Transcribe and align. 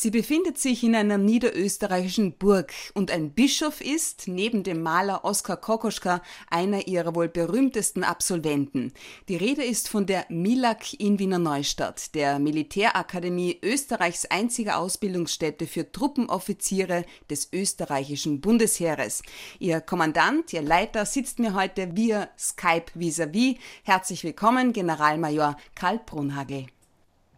Sie 0.00 0.12
befindet 0.12 0.58
sich 0.58 0.84
in 0.84 0.94
einer 0.94 1.18
niederösterreichischen 1.18 2.34
Burg 2.34 2.72
und 2.94 3.10
ein 3.10 3.32
Bischof 3.32 3.80
ist, 3.80 4.28
neben 4.28 4.62
dem 4.62 4.80
Maler 4.80 5.24
Oskar 5.24 5.56
Kokoschka, 5.56 6.22
einer 6.48 6.86
ihrer 6.86 7.16
wohl 7.16 7.26
berühmtesten 7.26 8.04
Absolventen. 8.04 8.92
Die 9.28 9.34
Rede 9.34 9.64
ist 9.64 9.88
von 9.88 10.06
der 10.06 10.24
MILAG 10.28 10.94
in 11.00 11.18
Wiener 11.18 11.40
Neustadt, 11.40 12.14
der 12.14 12.38
Militärakademie 12.38 13.58
Österreichs 13.60 14.24
einziger 14.24 14.78
Ausbildungsstätte 14.78 15.66
für 15.66 15.90
Truppenoffiziere 15.90 17.04
des 17.28 17.52
österreichischen 17.52 18.40
Bundesheeres. 18.40 19.22
Ihr 19.58 19.80
Kommandant, 19.80 20.52
ihr 20.52 20.62
Leiter 20.62 21.06
sitzt 21.06 21.40
mir 21.40 21.54
heute 21.54 21.96
via 21.96 22.28
Skype 22.38 22.92
vis-à-vis. 22.94 23.54
-vis. 23.54 23.58
Herzlich 23.82 24.22
willkommen, 24.22 24.72
Generalmajor 24.72 25.56
Karl 25.74 25.98
Brunhagel. 26.06 26.66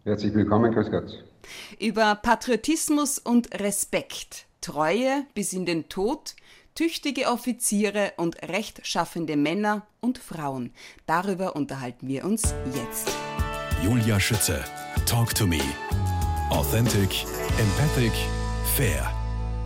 Herzlich 0.05 0.35
willkommen, 0.35 0.73
grüß 0.73 0.91
Gott 0.91 1.25
über 1.79 2.14
Patriotismus 2.14 3.19
und 3.19 3.61
Respekt, 3.61 4.47
Treue 4.61 5.25
bis 5.34 5.52
in 5.52 5.66
den 5.66 5.88
Tod, 5.88 6.34
tüchtige 6.75 7.27
Offiziere 7.29 8.12
und 8.16 8.42
rechtschaffende 8.42 9.37
Männer 9.37 9.87
und 10.01 10.19
Frauen. 10.19 10.73
Darüber 11.06 11.56
unterhalten 11.56 12.09
wir 12.09 12.25
uns 12.25 12.55
jetzt. 12.75 13.11
Julia 13.83 14.20
Schütze, 14.20 14.65
Talk 15.06 15.34
to 15.34 15.47
Me. 15.47 15.61
Authentic, 16.51 17.25
empathic, 17.59 18.12
fair. 18.77 19.20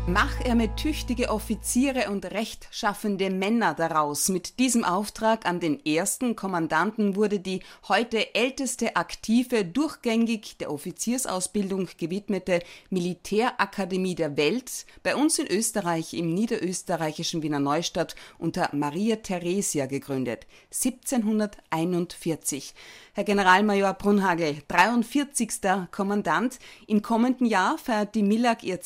Mach 0.07 0.39
er 0.45 0.55
mit 0.55 0.77
tüchtige 0.77 1.31
Offiziere 1.31 2.11
und 2.11 2.27
rechtschaffende 2.27 3.31
Männer 3.31 3.73
daraus. 3.73 4.29
Mit 4.29 4.59
diesem 4.59 4.85
Auftrag 4.85 5.47
an 5.47 5.61
den 5.61 5.83
ersten 5.87 6.37
Kommandanten 6.37 7.17
wurde 7.17 7.41
die 7.41 7.61
heute 7.89 8.35
älteste 8.35 8.97
aktive, 8.97 9.65
durchgängig 9.65 10.59
der 10.59 10.71
Offiziersausbildung 10.71 11.89
gewidmete 11.97 12.61
Militärakademie 12.91 14.15
der 14.15 14.37
Welt 14.37 14.85
bei 15.03 15.17
uns 15.17 15.39
in 15.39 15.47
Österreich 15.47 16.13
im 16.13 16.35
niederösterreichischen 16.35 17.43
Wiener 17.43 17.61
Neustadt 17.61 18.15
unter 18.37 18.69
Maria 18.75 19.17
Theresia 19.17 19.87
gegründet. 19.87 20.47
1741. 20.71 22.75
Herr 23.15 23.25
Generalmajor 23.25 23.95
Brunhagel, 23.95 24.59
43. 24.69 25.49
Kommandant. 25.93 26.59
Im 26.89 27.01
kommenden 27.01 27.47
Jahr 27.47 27.79
feiert 27.79 28.15
die 28.15 28.23
MILAG 28.23 28.65
ihr 28.65 28.83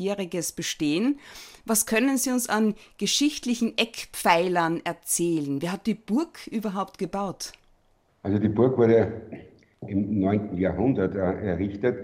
270-jähriges 0.00 0.54
Bestehen. 0.54 1.18
Was 1.66 1.86
können 1.86 2.16
Sie 2.16 2.30
uns 2.30 2.48
an 2.48 2.74
geschichtlichen 2.98 3.76
Eckpfeilern 3.76 4.80
erzählen? 4.84 5.60
Wer 5.62 5.72
hat 5.72 5.86
die 5.86 5.94
Burg 5.94 6.46
überhaupt 6.46 6.98
gebaut? 6.98 7.52
Also 8.22 8.38
die 8.38 8.48
Burg 8.48 8.76
wurde 8.76 9.12
im 9.86 10.20
9. 10.20 10.56
Jahrhundert 10.58 11.14
äh, 11.14 11.18
errichtet. 11.18 11.96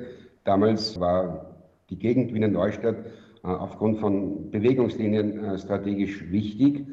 Damals 0.44 0.98
war 0.98 1.55
die 1.91 1.98
Gegend 1.98 2.33
Wiener 2.33 2.48
Neustadt 2.48 2.97
äh, 2.97 3.48
aufgrund 3.48 4.00
von 4.00 4.50
Bewegungslinien 4.50 5.44
äh, 5.44 5.58
strategisch 5.58 6.31
wichtig. 6.31 6.86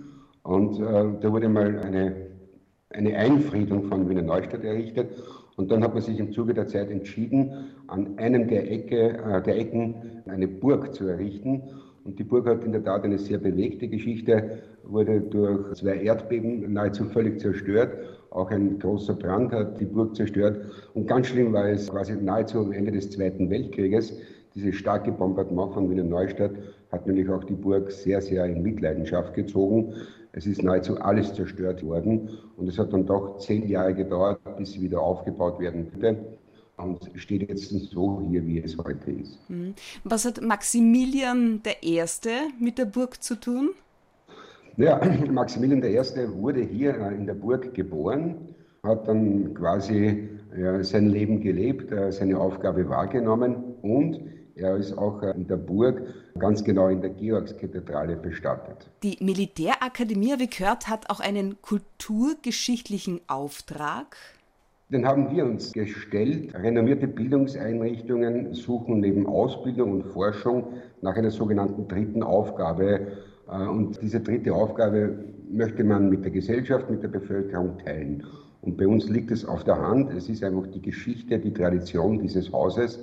Und 0.43 0.77
da 0.77 1.31
wurde 1.31 1.47
mal 1.47 1.79
eine 1.79 2.33
eine 2.89 3.17
Einfriedung 3.17 3.85
von 3.85 4.07
Wiener 4.09 4.21
Neustadt 4.21 4.63
errichtet. 4.63 5.11
Und 5.55 5.71
dann 5.71 5.83
hat 5.83 5.93
man 5.93 6.01
sich 6.01 6.19
im 6.19 6.31
Zuge 6.31 6.53
der 6.53 6.67
Zeit 6.67 6.89
entschieden, 6.89 7.69
an 7.87 8.17
einem 8.17 8.47
der, 8.47 8.71
Ecke, 8.71 9.17
äh, 9.17 9.41
der 9.41 9.57
Ecken 9.57 9.95
eine 10.25 10.47
Burg 10.47 10.93
zu 10.95 11.07
errichten. 11.07 11.63
Und 12.03 12.19
die 12.19 12.23
Burg 12.23 12.47
hat 12.47 12.63
in 12.63 12.71
der 12.71 12.83
Tat 12.83 13.03
eine 13.03 13.17
sehr 13.17 13.37
bewegte 13.37 13.87
Geschichte, 13.87 14.59
wurde 14.83 15.21
durch 15.21 15.75
zwei 15.75 16.01
Erdbeben 16.01 16.73
nahezu 16.73 17.05
völlig 17.05 17.39
zerstört. 17.39 17.97
Auch 18.31 18.49
ein 18.49 18.79
großer 18.79 19.13
Brand 19.13 19.53
hat 19.53 19.79
die 19.79 19.85
Burg 19.85 20.15
zerstört. 20.15 20.65
Und 20.93 21.07
ganz 21.07 21.27
schlimm 21.27 21.53
war 21.53 21.69
es 21.69 21.89
quasi 21.89 22.13
nahezu 22.15 22.59
am 22.59 22.71
Ende 22.71 22.91
des 22.91 23.11
Zweiten 23.11 23.49
Weltkrieges. 23.49 24.17
Dieses 24.55 24.75
starke 24.75 25.11
Bombardement 25.11 25.73
von 25.73 25.89
Wiener 25.89 26.03
Neustadt 26.03 26.51
hat 26.91 27.07
nämlich 27.07 27.29
auch 27.29 27.43
die 27.43 27.55
Burg 27.55 27.91
sehr, 27.91 28.21
sehr 28.21 28.45
in 28.45 28.61
Mitleidenschaft 28.61 29.33
gezogen. 29.33 29.93
Es 30.35 30.47
ist 30.47 30.63
nahezu 30.63 30.99
alles 30.99 31.33
zerstört 31.35 31.83
worden 31.85 32.27
und 32.57 32.67
es 32.67 32.79
hat 32.79 32.91
dann 32.91 33.05
doch 33.05 33.38
zehn 33.38 33.67
Jahre 33.67 33.94
gedauert, 33.94 34.39
bis 34.57 34.73
sie 34.73 34.81
wieder 34.81 34.99
aufgebaut 34.99 35.59
werden 35.59 35.91
konnte 35.91 36.38
und 36.77 37.11
steht 37.16 37.47
jetzt 37.47 37.69
so 37.69 38.21
hier, 38.27 38.45
wie 38.45 38.59
es 38.59 38.75
heute 38.77 39.11
ist. 39.11 39.38
Mhm. 39.47 39.75
Was 40.03 40.25
hat 40.25 40.41
Maximilian 40.41 41.61
I. 41.83 42.01
mit 42.59 42.79
der 42.79 42.85
Burg 42.85 43.22
zu 43.22 43.39
tun? 43.39 43.69
Ja, 44.77 44.99
Maximilian 45.31 45.83
I. 45.83 45.97
wurde 46.33 46.61
hier 46.61 46.95
in 47.11 47.27
der 47.27 47.35
Burg 47.35 47.73
geboren, 47.75 48.55
hat 48.81 49.07
dann 49.07 49.53
quasi 49.53 50.29
ja, 50.57 50.83
sein 50.83 51.09
Leben 51.09 51.41
gelebt, 51.41 51.91
äh, 51.91 52.11
seine 52.11 52.39
Aufgabe 52.39 52.89
wahrgenommen 52.89 53.75
und 53.83 54.19
er 54.56 54.78
ist 54.78 54.97
auch 54.97 55.22
äh, 55.24 55.31
in 55.31 55.47
der 55.47 55.58
Burg 55.58 56.02
ganz 56.38 56.64
genau 56.64 56.88
in 56.90 57.02
der 57.02 57.09
Georgskathedrale 57.09 58.16
bestattet. 58.16 58.90
Die 59.02 59.18
Militärakademie, 59.19 60.36
wie 60.38 60.47
gehört, 60.47 60.88
hat 60.88 61.09
auch 61.09 61.19
einen 61.19 61.62
kulturgeschichtlichen 61.62 63.22
Auftrag. 63.28 64.18
Den 64.90 65.08
haben 65.08 65.36
wir 65.36 65.46
uns 65.46 65.74
gestellt. 65.74 66.53
Renommierte 66.53 67.08
Bildungseinrichtungen 67.08 68.53
suchen 68.53 69.00
neben 69.00 69.25
Ausbildung 69.25 69.91
und 69.91 70.03
Forschung 70.03 70.74
nach 71.02 71.16
einer 71.16 71.31
sogenannten 71.31 71.88
dritten 71.88 72.22
Aufgabe. 72.22 73.08
Äh, 73.50 73.68
und 73.68 74.00
diese 74.02 74.20
dritte 74.20 74.53
Aufgabe 74.53 75.18
möchte 75.50 75.84
man 75.84 76.09
mit 76.09 76.24
der 76.24 76.31
Gesellschaft, 76.31 76.90
mit 76.91 77.02
der 77.02 77.08
Bevölkerung 77.08 77.80
teilen. 77.80 78.24
Und 78.62 78.78
bei 78.78 78.88
uns 78.88 79.09
liegt 79.09 79.31
es 79.31 79.46
auf 79.46 79.64
der 79.64 79.78
Hand. 79.78 80.14
Es 80.14 80.30
ist 80.30 80.44
einfach 80.44 80.68
die 80.68 80.81
Geschichte, 80.81 81.40
die 81.40 81.53
Tradition 81.53 82.20
dieses 82.20 82.52
Hauses. 82.52 83.00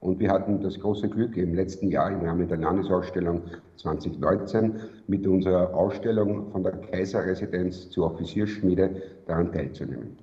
Und 0.00 0.18
wir 0.18 0.30
hatten 0.30 0.62
das 0.62 0.80
große 0.80 1.10
Glück, 1.10 1.36
im 1.36 1.54
letzten 1.54 1.88
Jahr 1.88 2.10
im 2.10 2.22
Rahmen 2.22 2.48
der 2.48 2.56
Landesausstellung 2.56 3.42
2019 3.76 4.80
mit 5.06 5.26
unserer 5.26 5.74
Ausstellung 5.74 6.50
von 6.50 6.62
der 6.62 6.72
Kaiserresidenz 6.72 7.90
zur 7.90 8.12
Offizierschmiede 8.12 9.02
daran 9.26 9.52
teilzunehmen. 9.52 10.16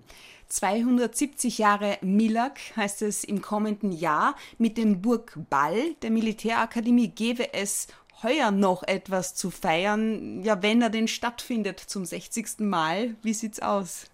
270 0.47 1.59
Jahre 1.59 1.97
Milag 2.01 2.53
heißt 2.75 3.03
es 3.03 3.23
im 3.23 3.41
kommenden 3.41 3.91
Jahr. 3.91 4.35
Mit 4.57 4.77
dem 4.77 5.01
Burgball 5.01 5.93
der 6.01 6.09
Militärakademie 6.09 7.09
gäbe 7.09 7.53
es 7.53 7.87
heuer 8.23 8.49
noch 8.49 8.81
etwas 8.81 9.35
zu 9.35 9.51
feiern, 9.51 10.41
ja, 10.41 10.63
wenn 10.63 10.81
er 10.81 10.89
denn 10.89 11.07
stattfindet 11.07 11.79
zum 11.79 12.03
60. 12.03 12.61
Mal. 12.61 13.15
Wie 13.21 13.33
sieht's 13.33 13.61
aus? 13.61 14.07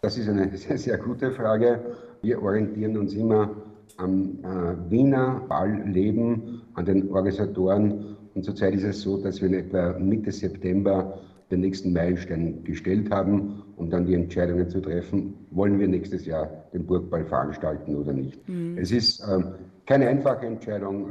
Das 0.00 0.16
ist 0.16 0.28
eine 0.28 0.56
sehr, 0.56 0.78
sehr 0.78 0.98
gute 0.98 1.32
Frage. 1.32 1.96
Wir 2.22 2.40
orientieren 2.40 2.96
uns 2.96 3.14
immer 3.14 3.50
am 3.96 4.38
äh, 4.42 4.90
Wiener 4.90 5.42
Ballleben, 5.48 6.62
an 6.74 6.84
den 6.84 7.10
Organisatoren. 7.10 8.16
Und 8.34 8.44
zurzeit 8.44 8.74
ist 8.74 8.84
es 8.84 9.00
so, 9.00 9.22
dass 9.22 9.40
wir 9.40 9.48
in 9.48 9.54
etwa 9.54 9.98
Mitte 9.98 10.32
September 10.32 11.18
den 11.50 11.60
nächsten 11.60 11.92
Meilenstein 11.92 12.64
gestellt 12.64 13.10
haben, 13.10 13.62
um 13.76 13.88
dann 13.88 14.06
die 14.06 14.14
Entscheidungen 14.14 14.68
zu 14.68 14.80
treffen, 14.80 15.34
wollen 15.50 15.78
wir 15.78 15.86
nächstes 15.86 16.26
Jahr 16.26 16.50
den 16.72 16.86
Burgball 16.86 17.24
veranstalten 17.24 17.94
oder 17.94 18.12
nicht. 18.12 18.48
Mhm. 18.48 18.76
Es 18.78 18.90
ist 18.90 19.20
äh, 19.20 19.42
keine 19.86 20.08
einfache 20.08 20.46
Entscheidung, 20.46 21.10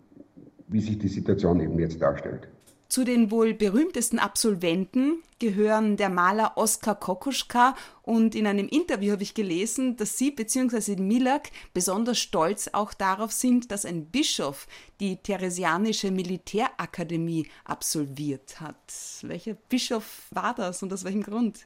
wie 0.67 0.81
sich 0.81 0.97
die 0.99 1.07
Situation 1.07 1.59
eben 1.61 1.79
jetzt 1.79 2.01
darstellt. 2.01 2.49
Zu 2.87 3.03
den 3.03 3.31
wohl 3.31 3.53
berühmtesten 3.53 4.19
Absolventen 4.19 5.23
gehören 5.39 5.97
der 5.97 6.09
Maler 6.09 6.53
Oskar 6.55 6.95
Kokoschka 6.95 7.75
und 8.03 8.35
in 8.35 8.45
einem 8.47 8.67
Interview 8.67 9.13
habe 9.13 9.23
ich 9.23 9.33
gelesen, 9.33 9.97
dass 9.97 10.17
Sie 10.17 10.31
bzw. 10.31 10.95
Milak 10.95 11.49
besonders 11.73 12.19
stolz 12.19 12.69
auch 12.71 12.93
darauf 12.93 13.31
sind, 13.31 13.71
dass 13.71 13.85
ein 13.85 14.05
Bischof 14.05 14.67
die 14.99 15.17
Theresianische 15.17 16.11
Militärakademie 16.11 17.47
absolviert 17.65 18.61
hat. 18.61 18.77
Welcher 19.23 19.55
Bischof 19.67 20.27
war 20.31 20.53
das 20.53 20.83
und 20.83 20.93
aus 20.93 21.03
welchem 21.03 21.23
Grund? 21.23 21.65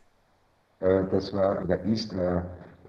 Äh, 0.79 1.03
das 1.11 1.33
war 1.33 1.61
oder 1.63 1.81
ist 1.83 2.13
äh, 2.13 2.41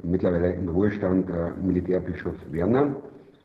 mittlerweile 0.02 0.52
im 0.52 0.68
Ruhestand 0.68 1.28
äh, 1.28 1.50
Militärbischof 1.60 2.36
Werner. 2.50 2.96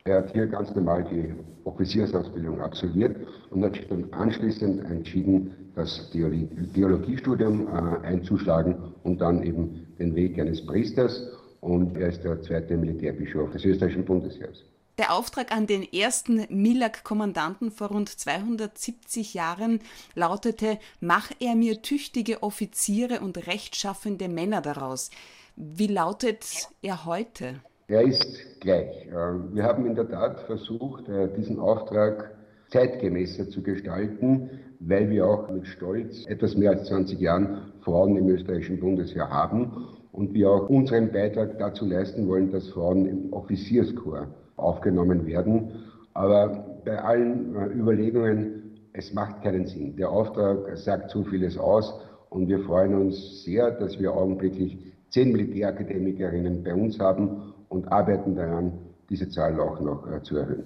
Er 0.06 0.18
hat 0.18 0.32
hier 0.32 0.46
ganz 0.46 0.72
normal 0.72 1.04
die 1.10 1.34
Offiziersausbildung 1.64 2.60
absolviert 2.60 3.16
und 3.50 3.64
hat 3.64 3.74
sich 3.74 3.88
dann 3.88 4.06
anschließend 4.12 4.84
entschieden, 4.84 5.72
das 5.74 6.10
Theologiestudium 6.12 7.66
äh, 7.66 8.06
einzuschlagen 8.06 8.94
und 9.02 9.20
dann 9.20 9.42
eben 9.42 9.84
den 9.98 10.14
Weg 10.14 10.38
eines 10.38 10.64
Priesters. 10.64 11.26
Und 11.60 11.96
er 11.96 12.10
ist 12.10 12.22
der 12.22 12.40
zweite 12.40 12.76
Militärbischof 12.76 13.50
des 13.50 13.64
österreichischen 13.64 14.04
Bundesheers. 14.04 14.62
Der 14.96 15.12
Auftrag 15.12 15.50
an 15.50 15.66
den 15.66 15.82
ersten 15.82 16.46
Milag-Kommandanten 16.50 17.72
vor 17.72 17.88
rund 17.88 18.08
270 18.08 19.34
Jahren 19.34 19.80
lautete: 20.14 20.78
Mach 21.00 21.32
er 21.40 21.56
mir 21.56 21.82
tüchtige 21.82 22.44
Offiziere 22.44 23.18
und 23.20 23.48
rechtschaffende 23.48 24.28
Männer 24.28 24.60
daraus. 24.60 25.10
Wie 25.56 25.88
lautet 25.88 26.68
er 26.80 27.06
heute? 27.06 27.60
Er 27.88 28.02
ist 28.02 28.60
gleich. 28.60 29.06
Äh, 29.06 29.12
wir 29.54 29.62
haben 29.62 29.86
in 29.86 29.94
der 29.94 30.08
Tat 30.08 30.40
versucht, 30.40 31.08
äh, 31.08 31.28
diesen 31.36 31.60
Auftrag 31.60 32.32
zeitgemäßer 32.70 33.48
zu 33.48 33.62
gestalten, 33.62 34.50
weil 34.80 35.08
wir 35.08 35.24
auch 35.24 35.48
mit 35.48 35.68
Stolz 35.68 36.26
etwas 36.26 36.56
mehr 36.56 36.70
als 36.70 36.88
20 36.88 37.20
Jahren 37.20 37.72
Frauen 37.82 38.16
im 38.16 38.28
österreichischen 38.28 38.80
Bundesheer 38.80 39.30
haben 39.30 39.86
und 40.10 40.34
wir 40.34 40.50
auch 40.50 40.68
unseren 40.68 41.12
Beitrag 41.12 41.60
dazu 41.60 41.86
leisten 41.86 42.26
wollen, 42.26 42.50
dass 42.50 42.68
Frauen 42.70 43.06
im 43.06 43.32
Offizierskorps 43.32 44.34
aufgenommen 44.56 45.24
werden. 45.24 45.70
Aber 46.12 46.80
bei 46.84 46.98
allen 47.00 47.54
äh, 47.54 47.66
Überlegungen, 47.66 48.80
es 48.94 49.14
macht 49.14 49.42
keinen 49.42 49.66
Sinn. 49.66 49.94
Der 49.94 50.10
Auftrag 50.10 50.76
sagt 50.76 51.10
so 51.10 51.22
vieles 51.22 51.56
aus 51.56 51.94
und 52.30 52.48
wir 52.48 52.58
freuen 52.64 52.96
uns 52.96 53.44
sehr, 53.44 53.70
dass 53.70 54.00
wir 54.00 54.12
augenblicklich 54.12 54.76
zehn 55.10 55.30
Militärakademikerinnen 55.30 56.64
bei 56.64 56.74
uns 56.74 56.98
haben 56.98 57.54
und 57.68 57.90
arbeiten 57.92 58.34
daran, 58.34 58.72
diese 59.08 59.28
Zahl 59.28 59.58
auch 59.60 59.80
noch 59.80 60.06
äh, 60.10 60.22
zu 60.22 60.36
erhöhen. 60.36 60.64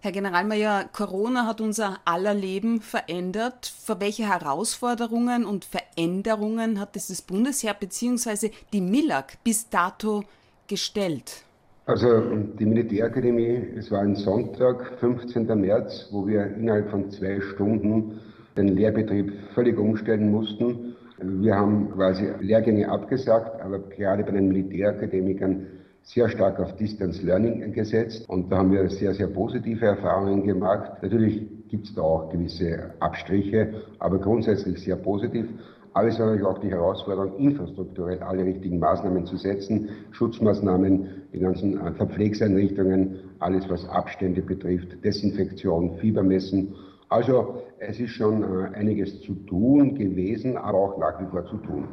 Herr 0.00 0.12
Generalmajor, 0.12 0.84
Corona 0.92 1.46
hat 1.46 1.60
unser 1.60 1.98
aller 2.04 2.34
Leben 2.34 2.80
verändert. 2.80 3.66
Vor 3.66 3.98
welche 4.00 4.28
Herausforderungen 4.28 5.44
und 5.44 5.64
Veränderungen 5.64 6.78
hat 6.78 6.96
es 6.96 7.08
das 7.08 7.22
Bundesheer 7.22 7.74
bzw. 7.74 8.50
die 8.72 8.80
MILAG 8.80 9.38
bis 9.42 9.68
dato 9.68 10.22
gestellt? 10.68 11.42
Also 11.86 12.20
die 12.58 12.66
Militärakademie, 12.66 13.64
es 13.76 13.90
war 13.90 14.00
ein 14.00 14.16
Sonntag, 14.16 14.98
15. 15.00 15.46
März, 15.60 16.08
wo 16.10 16.26
wir 16.26 16.54
innerhalb 16.56 16.90
von 16.90 17.10
zwei 17.10 17.40
Stunden 17.40 18.20
den 18.56 18.68
Lehrbetrieb 18.68 19.32
völlig 19.54 19.78
umstellen 19.78 20.30
mussten. 20.30 20.96
Wir 21.18 21.54
haben 21.54 21.90
quasi 21.92 22.28
Lehrgänge 22.40 22.88
abgesagt, 22.88 23.60
aber 23.62 23.78
gerade 23.78 24.24
bei 24.24 24.32
den 24.32 24.48
Militärakademikern 24.48 25.66
sehr 26.06 26.28
stark 26.28 26.60
auf 26.60 26.76
Distance 26.76 27.20
Learning 27.26 27.72
gesetzt 27.72 28.28
und 28.28 28.50
da 28.50 28.58
haben 28.58 28.72
wir 28.72 28.88
sehr, 28.88 29.12
sehr 29.12 29.26
positive 29.26 29.84
Erfahrungen 29.84 30.46
gemacht. 30.46 30.92
Natürlich 31.02 31.42
gibt 31.68 31.86
es 31.86 31.94
da 31.94 32.02
auch 32.02 32.30
gewisse 32.30 32.94
Abstriche, 33.00 33.82
aber 33.98 34.18
grundsätzlich 34.18 34.78
sehr 34.78 34.96
positiv. 34.96 35.46
Aber 35.94 36.08
es 36.08 36.18
war 36.18 36.26
natürlich 36.26 36.46
auch 36.46 36.58
die 36.58 36.70
Herausforderung, 36.70 37.36
infrastrukturell 37.38 38.22
alle 38.22 38.44
richtigen 38.44 38.78
Maßnahmen 38.78 39.26
zu 39.26 39.36
setzen, 39.36 39.88
Schutzmaßnahmen, 40.12 41.08
die 41.32 41.40
ganzen 41.40 41.80
äh, 41.80 41.92
Verpflegseinrichtungen, 41.94 43.16
alles 43.40 43.68
was 43.68 43.88
Abstände 43.88 44.42
betrifft, 44.42 45.02
Desinfektion, 45.04 45.96
Fiebermessen. 45.98 46.74
Also 47.08 47.62
es 47.78 47.98
ist 47.98 48.10
schon 48.10 48.42
äh, 48.42 48.76
einiges 48.76 49.22
zu 49.22 49.34
tun 49.46 49.96
gewesen, 49.96 50.56
aber 50.56 50.78
auch 50.78 50.98
nach 50.98 51.20
wie 51.20 51.26
vor 51.30 51.46
zu 51.46 51.56
tun. 51.56 51.88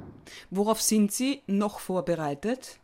Worauf 0.52 0.82
sind 0.82 1.12
Sie 1.12 1.42
noch 1.48 1.80
vorbereitet? 1.80 2.80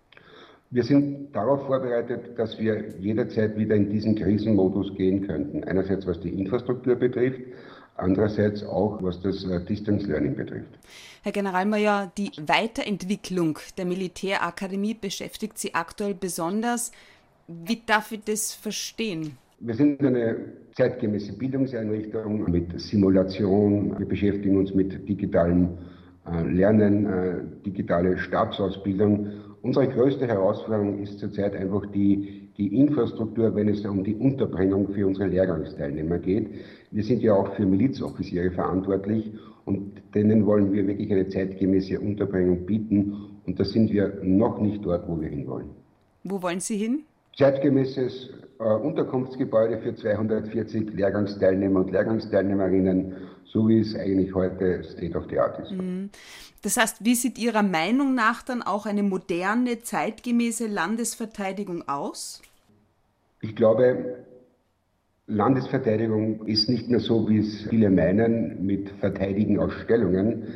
Wir 0.72 0.84
sind 0.84 1.36
darauf 1.36 1.66
vorbereitet, 1.66 2.38
dass 2.38 2.60
wir 2.60 2.90
jederzeit 3.00 3.58
wieder 3.58 3.76
in 3.76 3.90
diesen 3.90 4.14
Krisenmodus 4.14 4.94
gehen 4.96 5.26
könnten. 5.26 5.64
Einerseits 5.64 6.06
was 6.06 6.20
die 6.20 6.30
Infrastruktur 6.30 6.96
betrifft, 6.96 7.42
andererseits 7.96 8.64
auch 8.64 9.02
was 9.02 9.20
das 9.22 9.44
äh, 9.46 9.66
Distance 9.66 10.06
Learning 10.06 10.36
betrifft. 10.36 10.70
Herr 11.24 11.32
Generalmajor, 11.32 12.12
die 12.16 12.32
Weiterentwicklung 12.46 13.58
der 13.80 13.86
Militärakademie 13.86 14.94
beschäftigt 14.94 15.58
Sie 15.58 15.74
aktuell 15.74 16.14
besonders. 16.14 16.92
Wie 17.48 17.82
darf 17.84 18.12
ich 18.12 18.24
das 18.24 18.54
verstehen? 18.54 19.38
Wir 19.60 19.74
sind 19.74 20.02
eine 20.04 20.38
zeitgemäße 20.76 21.34
Bildungseinrichtung 21.34 22.50
mit 22.50 22.80
Simulation. 22.80 23.98
Wir 23.98 24.06
beschäftigen 24.06 24.56
uns 24.58 24.74
mit 24.74 25.10
digitalem 25.10 25.70
äh, 26.32 26.44
Lernen, 26.44 27.06
äh, 27.08 27.66
digitale 27.66 28.20
Stabsausbildung. 28.20 29.49
Unsere 29.62 29.90
größte 29.90 30.26
Herausforderung 30.26 31.00
ist 31.00 31.20
zurzeit 31.20 31.56
einfach 31.56 31.86
die, 31.88 32.50
die 32.58 32.80
Infrastruktur, 32.80 33.54
wenn 33.56 33.68
es 33.68 33.86
um 33.86 34.04
die 34.04 34.16
Unterbringung 34.16 34.88
für 34.94 35.06
unsere 35.06 35.28
Lehrgangsteilnehmer 35.28 36.18
geht. 36.18 36.50
Wir 36.92 37.04
sind 37.04 37.22
ja 37.22 37.34
auch 37.34 37.54
für 37.56 37.66
Milizoffiziere 37.66 38.52
verantwortlich 38.52 39.32
und 39.66 40.02
denen 40.16 40.46
wollen 40.46 40.72
wir 40.72 40.88
wirklich 40.88 41.12
eine 41.12 41.28
zeitgemäße 41.28 42.00
Unterbringung 42.00 42.66
bieten. 42.66 43.16
Und 43.46 43.60
da 43.60 43.66
sind 43.66 43.92
wir 43.92 44.20
noch 44.24 44.60
nicht 44.60 44.86
dort, 44.86 45.08
wo 45.08 45.20
wir 45.20 45.28
hinwollen. 45.28 45.70
Wo 46.24 46.42
wollen 46.42 46.60
Sie 46.60 46.78
hin? 46.78 47.04
Zeitgemäßes 47.38 48.30
äh, 48.60 48.64
Unterkunftsgebäude 48.64 49.78
für 49.80 49.96
240 49.96 50.94
Lehrgangsteilnehmer 50.94 51.82
und 51.82 51.92
Lehrgangsteilnehmerinnen, 51.92 53.14
so 53.52 53.68
wie 53.68 53.80
es 53.80 53.96
eigentlich 53.96 54.34
heute 54.34 54.84
State 54.84 55.18
of 55.18 55.26
the 55.30 55.40
Art 55.40 55.60
ist. 55.60 55.72
Mhm. 55.72 56.10
Das 56.62 56.78
heißt, 56.78 57.04
wie 57.06 57.16
sieht 57.16 57.38
Ihrer 57.38 57.64
Meinung 57.64 58.16
nach 58.16 58.44
dann 58.44 58.62
auch 58.62 58.86
eine 58.86 59.04
moderne, 59.04 59.80
zeitgemäße 59.82 60.68
Landesverteidigung 60.68 61.88
aus? 61.88 62.42
Ich 63.42 63.56
glaube, 63.56 64.26
Landesverteidigung 65.28 66.46
ist 66.46 66.70
nicht 66.70 66.90
mehr 66.90 67.00
so, 67.00 67.30
wie 67.30 67.40
es 67.40 67.68
viele 67.70 67.90
meinen, 67.90 68.66
mit 68.66 68.90
Verteidigen 69.00 69.60
aus 69.60 69.72
Stellungen. 69.84 70.48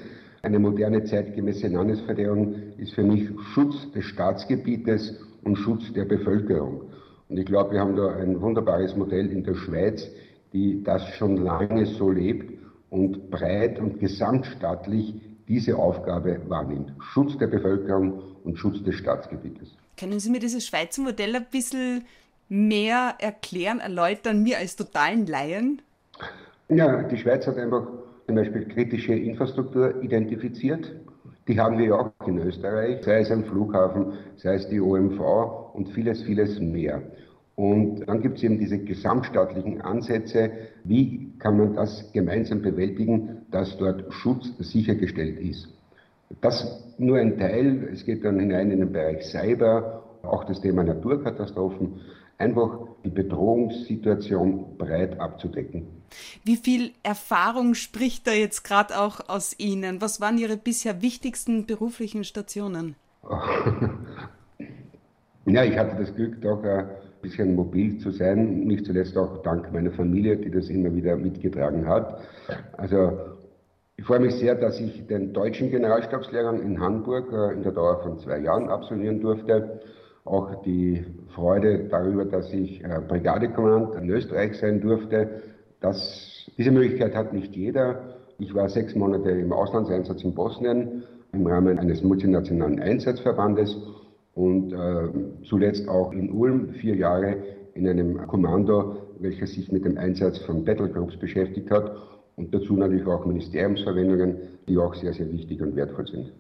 Eine 0.42 0.60
moderne 0.60 1.06
zeitgemäße 1.06 1.68
Landesverteidigung 1.68 2.56
ist 2.78 2.94
für 2.94 3.04
mich 3.04 3.30
Schutz 3.54 3.92
des 3.94 4.04
Staatsgebietes 4.06 5.20
und 5.44 5.56
Schutz 5.56 5.94
der 5.94 6.06
Bevölkerung. 6.06 6.82
Und 7.30 7.38
ich 7.38 7.46
glaube, 7.46 7.72
wir 7.72 7.80
haben 7.80 7.96
da 7.96 8.16
ein 8.16 8.42
wunderbares 8.42 8.96
Modell 8.96 9.32
in 9.32 9.44
der 9.44 9.56
Schweiz, 9.56 10.06
die 10.52 10.84
das 10.84 11.08
schon 11.16 11.38
lange 11.38 11.86
so 11.86 12.12
lebt 12.12 12.63
und 12.94 13.32
breit 13.32 13.80
und 13.80 14.00
gesamtstaatlich 14.00 15.16
diese 15.48 15.76
Aufgabe 15.78 16.40
wahrnimmt. 16.48 16.94
Schutz 17.00 17.36
der 17.40 17.48
Bevölkerung 17.48 18.22
und 18.44 18.56
Schutz 18.56 18.84
des 18.84 18.96
Staatsgebietes. 18.96 19.76
Können 19.98 20.20
Sie 20.20 20.30
mir 20.30 20.40
dieses 20.40 20.68
Schweizer 20.68 21.02
Modell 21.02 21.36
ein 21.36 21.48
bisschen 21.52 22.06
mehr 22.50 23.16
erklären, 23.18 23.80
erläutern, 23.80 24.44
mir 24.44 24.60
als 24.60 24.76
totalen 24.76 25.26
Laien? 25.26 25.82
Ja, 26.70 27.02
die 27.02 27.18
Schweiz 27.18 27.48
hat 27.48 27.58
einfach 27.58 27.88
zum 28.28 28.36
Beispiel 28.36 28.68
kritische 28.68 29.16
Infrastruktur 29.16 30.02
identifiziert. 30.04 30.94
Die 31.48 31.60
haben 31.60 31.80
wir 31.80 31.86
ja 31.88 31.96
auch 31.96 32.28
in 32.28 32.38
Österreich, 32.38 33.04
sei 33.04 33.22
es 33.22 33.32
ein 33.32 33.44
Flughafen, 33.44 34.14
sei 34.38 34.54
es 34.54 34.70
die 34.70 34.80
OMV 34.80 35.20
und 35.74 35.90
vieles, 35.90 36.22
vieles 36.22 36.60
mehr. 36.60 37.02
Und 37.56 38.08
dann 38.08 38.22
gibt 38.22 38.38
es 38.38 38.44
eben 38.44 38.58
diese 38.58 38.80
gesamtstaatlichen 38.80 39.82
Ansätze, 39.82 40.52
wie 40.84 41.32
kann 41.38 41.58
man 41.58 41.76
das 41.76 42.12
gemeinsam 42.12 42.62
bewältigen, 42.62 43.46
dass 43.52 43.78
dort 43.78 44.12
Schutz 44.12 44.52
sichergestellt 44.58 45.40
ist. 45.40 45.68
Das 46.42 46.84
nur 46.98 47.18
ein 47.18 47.38
Teil, 47.38 47.90
es 47.94 48.06
geht 48.06 48.26
dann 48.26 48.40
hinein 48.40 48.72
in 48.72 48.80
den 48.80 48.92
Bereich 48.92 49.24
Cyber, 49.26 50.04
auch 50.24 50.46
das 50.46 50.62
Thema 50.62 50.84
Naturkatastrophen 50.84 52.00
einfach 52.40 52.80
die 53.04 53.10
Bedrohungssituation 53.10 54.78
breit 54.78 55.20
abzudecken. 55.20 55.86
Wie 56.44 56.58
viel 56.58 56.92
Erfahrung 57.04 57.74
spricht 57.76 58.28
da 58.28 58.32
jetzt 58.32 58.64
gerade 58.64 59.00
auch 59.00 59.30
aus 59.30 59.56
Ihnen? 59.60 60.02
Was 60.02 60.22
waren 60.22 60.38
Ihre 60.38 60.58
bisher 60.58 61.02
wichtigsten 61.02 61.66
beruflichen 61.66 62.24
Stationen? 62.24 62.96
ja, 65.46 65.64
ich 65.64 65.78
hatte 65.78 65.96
das 65.98 66.14
Glück, 66.16 66.42
doch 66.42 66.64
ein 66.64 66.90
bisschen 67.24 67.56
mobil 67.56 67.98
zu 67.98 68.12
sein, 68.12 68.60
nicht 68.66 68.86
zuletzt 68.86 69.18
auch 69.18 69.42
dank 69.42 69.74
meiner 69.74 69.92
Familie, 69.92 70.38
die 70.38 70.52
das 70.52 70.70
immer 70.70 70.94
wieder 70.94 71.16
mitgetragen 71.16 71.88
hat. 71.88 72.20
Also 72.78 73.14
ich 73.98 74.06
freue 74.06 74.20
mich 74.20 74.36
sehr, 74.36 74.54
dass 74.54 74.80
ich 74.80 75.08
den 75.08 75.34
deutschen 75.34 75.72
Generalstabslehrgang 75.72 76.62
in 76.62 76.80
Hamburg 76.80 77.34
äh, 77.34 77.54
in 77.54 77.64
der 77.64 77.72
Dauer 77.72 78.04
von 78.04 78.20
zwei 78.20 78.38
Jahren 78.38 78.70
absolvieren 78.70 79.22
durfte 79.22 79.80
auch 80.26 80.64
die 80.64 81.06
Freude 81.36 81.86
darüber, 81.90 82.26
dass 82.26 82.52
ich 82.54 82.84
äh, 82.84 83.02
Brigadekommandant 83.08 83.96
in 83.96 84.10
Österreich 84.10 84.58
sein 84.58 84.80
durfte. 84.82 85.42
Das, 85.82 86.50
diese 86.58 86.72
Möglichkeit 86.72 87.16
hat 87.16 87.34
nicht 87.34 87.56
jeder. 87.56 88.16
Ich 88.40 88.54
war 88.56 88.70
sechs 88.70 88.96
Monate 88.96 89.32
im 89.32 89.52
Auslandseinsatz 89.52 90.24
in 90.24 90.34
Bosnien 90.34 91.04
im 91.34 91.46
Rahmen 91.46 91.78
eines 91.78 92.04
multinationalen 92.04 92.80
Einsatzverbandes 92.80 93.76
und 94.36 94.74
äh, 94.74 95.10
zuletzt 95.44 95.88
auch 95.88 96.12
in 96.12 96.32
Ulm 96.32 96.70
vier 96.70 96.96
Jahre 96.96 97.38
in 97.74 97.88
einem 97.88 98.26
Kommando, 98.28 98.98
welches 99.20 99.54
sich 99.54 99.72
mit 99.72 99.86
dem 99.86 99.98
Einsatz 99.98 100.40
von 100.40 100.64
Battlegroups 100.64 101.18
beschäftigt 101.18 101.72
hat 101.72 101.92
und 102.36 102.54
dazu 102.54 102.74
natürlich 102.74 103.06
auch 103.06 103.26
Ministeriumsverwendungen, 103.26 104.38
die 104.68 104.78
auch 104.78 104.96
sehr, 104.96 105.14
sehr 105.14 105.32
wichtig 105.32 105.62
und 105.62 105.76
wertvoll 105.76 106.08
sind. 106.08 106.32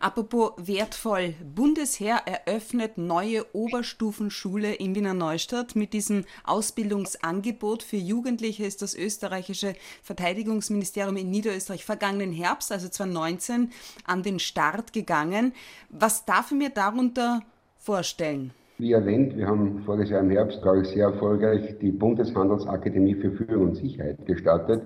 Apropos 0.00 0.52
wertvoll, 0.58 1.34
Bundesheer 1.54 2.20
eröffnet 2.26 2.98
neue 2.98 3.44
Oberstufenschule 3.54 4.74
in 4.74 4.94
Wiener 4.94 5.14
Neustadt. 5.14 5.76
Mit 5.76 5.92
diesem 5.92 6.24
Ausbildungsangebot 6.44 7.82
für 7.82 7.96
Jugendliche 7.96 8.64
ist 8.64 8.82
das 8.82 8.94
österreichische 8.94 9.74
Verteidigungsministerium 10.02 11.16
in 11.16 11.30
Niederösterreich 11.30 11.84
vergangenen 11.84 12.32
Herbst, 12.32 12.72
also 12.72 12.88
2019, 12.88 13.70
an 14.04 14.22
den 14.22 14.38
Start 14.38 14.92
gegangen. 14.92 15.52
Was 15.88 16.24
darf 16.24 16.50
ich 16.50 16.58
mir 16.58 16.70
darunter 16.70 17.40
vorstellen? 17.78 18.50
Wie 18.78 18.92
erwähnt, 18.92 19.36
wir 19.36 19.48
haben 19.48 19.82
voriges 19.84 20.10
Jahr 20.10 20.20
im 20.20 20.30
Herbst, 20.30 20.62
glaube 20.62 20.82
ich, 20.82 20.88
sehr 20.88 21.06
erfolgreich 21.06 21.76
die 21.80 21.90
Bundeshandelsakademie 21.90 23.16
für 23.16 23.32
Führung 23.32 23.70
und 23.70 23.74
Sicherheit 23.74 24.24
gestartet 24.24 24.82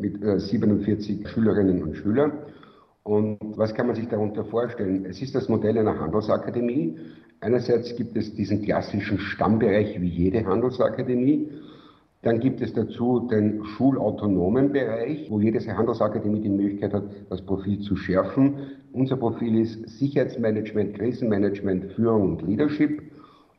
mit 0.00 0.20
47 0.22 1.24
äh, 1.24 1.28
Schülerinnen 1.28 1.82
und 1.82 1.96
Schülern. 1.96 2.32
Und 3.02 3.38
was 3.56 3.74
kann 3.74 3.86
man 3.86 3.96
sich 3.96 4.08
darunter 4.08 4.44
vorstellen? 4.44 5.06
Es 5.06 5.22
ist 5.22 5.34
das 5.34 5.48
Modell 5.48 5.78
einer 5.78 5.98
Handelsakademie. 5.98 6.98
Einerseits 7.40 7.96
gibt 7.96 8.16
es 8.16 8.34
diesen 8.34 8.62
klassischen 8.62 9.18
Stammbereich 9.18 10.00
wie 10.00 10.08
jede 10.08 10.44
Handelsakademie. 10.44 11.48
Dann 12.22 12.38
gibt 12.38 12.60
es 12.60 12.74
dazu 12.74 13.26
den 13.30 13.64
schulautonomen 13.64 14.72
Bereich, 14.72 15.30
wo 15.30 15.40
jede 15.40 15.58
Handelsakademie 15.74 16.40
die 16.40 16.50
Möglichkeit 16.50 16.92
hat, 16.92 17.04
das 17.30 17.40
Profil 17.40 17.80
zu 17.80 17.96
schärfen. 17.96 18.56
Unser 18.92 19.16
Profil 19.16 19.58
ist 19.58 19.88
Sicherheitsmanagement, 19.98 20.94
Krisenmanagement, 20.94 21.92
Führung 21.92 22.32
und 22.32 22.42
Leadership. 22.42 23.09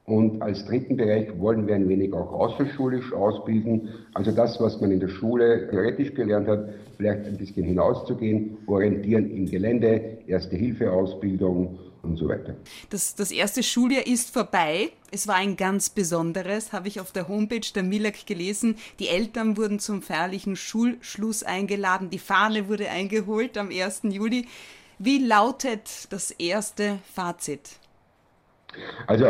Und 0.05 0.41
als 0.41 0.65
dritten 0.65 0.97
Bereich 0.97 1.27
wollen 1.39 1.67
wir 1.67 1.75
ein 1.75 1.87
wenig 1.87 2.13
auch 2.13 2.31
außerschulisch 2.31 3.13
ausbilden. 3.13 3.89
Also 4.13 4.31
das, 4.31 4.59
was 4.59 4.81
man 4.81 4.91
in 4.91 4.99
der 4.99 5.09
Schule 5.09 5.69
theoretisch 5.69 6.13
gelernt 6.13 6.47
hat, 6.47 6.69
vielleicht 6.97 7.25
ein 7.25 7.37
bisschen 7.37 7.63
hinauszugehen, 7.63 8.57
orientieren 8.67 9.29
im 9.29 9.45
Gelände, 9.45 10.17
Erste-Hilfe-Ausbildung 10.27 11.77
und 12.01 12.17
so 12.17 12.27
weiter. 12.27 12.55
Das, 12.89 13.15
das 13.15 13.31
erste 13.31 13.61
Schuljahr 13.61 14.07
ist 14.07 14.31
vorbei. 14.31 14.89
Es 15.11 15.27
war 15.27 15.35
ein 15.35 15.55
ganz 15.55 15.89
besonderes, 15.89 16.73
habe 16.73 16.87
ich 16.87 16.99
auf 16.99 17.11
der 17.11 17.27
Homepage 17.27 17.61
der 17.73 17.83
Milak 17.83 18.25
gelesen. 18.25 18.75
Die 18.99 19.07
Eltern 19.07 19.55
wurden 19.55 19.79
zum 19.79 20.01
feierlichen 20.01 20.55
Schulschluss 20.55 21.43
eingeladen. 21.43 22.09
Die 22.09 22.19
Fahne 22.19 22.67
wurde 22.67 22.89
eingeholt 22.89 23.57
am 23.57 23.69
1. 23.69 24.01
Juli. 24.09 24.47
Wie 24.97 25.19
lautet 25.19 26.11
das 26.11 26.31
erste 26.31 26.99
Fazit? 27.13 27.77
Also 29.07 29.25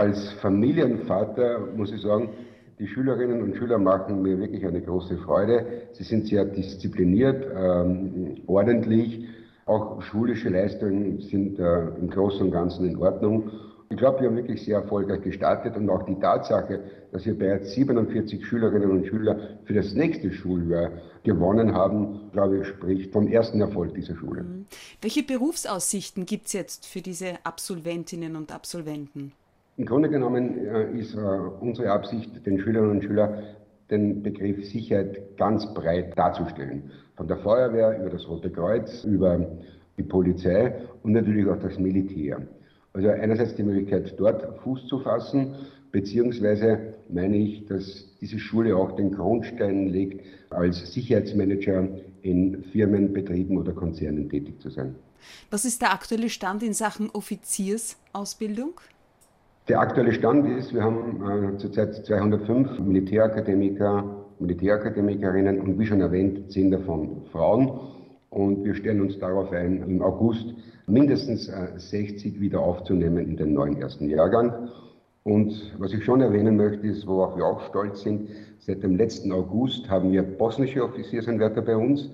als 0.00 0.32
Familienvater 0.40 1.68
muss 1.76 1.92
ich 1.92 2.00
sagen, 2.00 2.30
die 2.78 2.86
Schülerinnen 2.86 3.42
und 3.42 3.56
Schüler 3.56 3.78
machen 3.78 4.22
mir 4.22 4.38
wirklich 4.38 4.64
eine 4.64 4.80
große 4.80 5.18
Freude. 5.18 5.66
Sie 5.92 6.04
sind 6.04 6.26
sehr 6.26 6.46
diszipliniert, 6.46 7.46
ähm, 7.54 8.38
ordentlich. 8.46 9.28
Auch 9.66 10.00
schulische 10.00 10.48
Leistungen 10.48 11.20
sind 11.20 11.58
äh, 11.58 11.88
im 12.00 12.08
Großen 12.08 12.46
und 12.46 12.50
Ganzen 12.50 12.86
in 12.86 12.96
Ordnung. 12.96 13.50
Ich 13.90 13.98
glaube, 13.98 14.20
wir 14.20 14.28
haben 14.28 14.36
wirklich 14.36 14.64
sehr 14.64 14.78
erfolgreich 14.78 15.20
gestartet 15.20 15.76
und 15.76 15.90
auch 15.90 16.04
die 16.04 16.18
Tatsache, 16.18 16.80
dass 17.12 17.26
wir 17.26 17.36
bereits 17.36 17.74
47 17.74 18.46
Schülerinnen 18.46 18.90
und 18.90 19.06
Schüler 19.06 19.36
für 19.64 19.74
das 19.74 19.92
nächste 19.92 20.32
Schuljahr 20.32 20.92
gewonnen 21.24 21.74
haben, 21.74 22.30
glaube 22.32 22.60
ich, 22.60 22.68
spricht 22.68 23.12
vom 23.12 23.28
ersten 23.28 23.60
Erfolg 23.60 23.94
dieser 23.94 24.16
Schule. 24.16 24.44
Mhm. 24.44 24.66
Welche 25.02 25.22
Berufsaussichten 25.22 26.24
gibt 26.24 26.46
es 26.46 26.54
jetzt 26.54 26.86
für 26.86 27.02
diese 27.02 27.34
Absolventinnen 27.44 28.36
und 28.36 28.50
Absolventen? 28.50 29.32
Im 29.80 29.86
Grunde 29.86 30.10
genommen 30.10 30.58
äh, 30.58 30.92
ist 30.92 31.14
äh, 31.14 31.18
unsere 31.18 31.90
Absicht, 31.90 32.44
den 32.44 32.58
Schülerinnen 32.58 32.96
und 32.96 33.02
Schülern 33.02 33.42
den 33.90 34.22
Begriff 34.22 34.62
Sicherheit 34.68 35.38
ganz 35.38 35.72
breit 35.72 36.18
darzustellen. 36.18 36.90
Von 37.16 37.28
der 37.28 37.38
Feuerwehr 37.38 37.98
über 37.98 38.10
das 38.10 38.28
Rote 38.28 38.50
Kreuz, 38.50 39.04
über 39.04 39.40
die 39.96 40.02
Polizei 40.02 40.74
und 41.02 41.12
natürlich 41.12 41.48
auch 41.48 41.56
das 41.60 41.78
Militär. 41.78 42.42
Also 42.92 43.08
einerseits 43.08 43.54
die 43.54 43.62
Möglichkeit, 43.62 44.20
dort 44.20 44.60
Fuß 44.60 44.86
zu 44.86 44.98
fassen, 44.98 45.54
beziehungsweise 45.92 46.92
meine 47.08 47.38
ich, 47.38 47.64
dass 47.64 48.14
diese 48.20 48.38
Schule 48.38 48.76
auch 48.76 48.96
den 48.96 49.12
Grundstein 49.12 49.86
legt, 49.86 50.26
als 50.50 50.92
Sicherheitsmanager 50.92 51.88
in 52.20 52.64
Firmen, 52.64 53.14
Betrieben 53.14 53.56
oder 53.56 53.72
Konzernen 53.72 54.28
tätig 54.28 54.60
zu 54.60 54.68
sein. 54.68 54.94
Was 55.50 55.64
ist 55.64 55.80
der 55.80 55.94
aktuelle 55.94 56.28
Stand 56.28 56.62
in 56.62 56.74
Sachen 56.74 57.08
Offiziersausbildung? 57.08 58.78
Der 59.68 59.78
aktuelle 59.78 60.12
Stand 60.12 60.48
ist, 60.58 60.74
wir 60.74 60.82
haben 60.82 61.54
äh, 61.54 61.56
zurzeit 61.58 61.94
205 61.94 62.80
Militärakademiker, 62.80 64.26
Militärakademikerinnen 64.38 65.60
und 65.60 65.78
wie 65.78 65.86
schon 65.86 66.00
erwähnt, 66.00 66.50
zehn 66.50 66.70
davon 66.70 67.22
Frauen. 67.30 67.78
Und 68.30 68.64
wir 68.64 68.74
stellen 68.74 69.00
uns 69.02 69.18
darauf 69.18 69.52
ein, 69.52 69.82
im 69.82 70.02
August 70.02 70.54
mindestens 70.86 71.48
äh, 71.48 71.68
60 71.76 72.40
wieder 72.40 72.60
aufzunehmen 72.60 73.28
in 73.28 73.36
den 73.36 73.52
neuen 73.52 73.76
ersten 73.80 74.08
Jahrgang. 74.08 74.68
Und 75.22 75.74
was 75.78 75.92
ich 75.92 76.04
schon 76.04 76.20
erwähnen 76.20 76.56
möchte, 76.56 76.86
ist, 76.86 77.06
worauf 77.06 77.36
wir 77.36 77.44
auch 77.44 77.60
stolz 77.68 78.02
sind, 78.02 78.30
seit 78.60 78.82
dem 78.82 78.96
letzten 78.96 79.30
August 79.30 79.88
haben 79.90 80.10
wir 80.10 80.22
bosnische 80.22 80.82
Offiziersanwärter 80.82 81.62
bei 81.62 81.76
uns, 81.76 82.08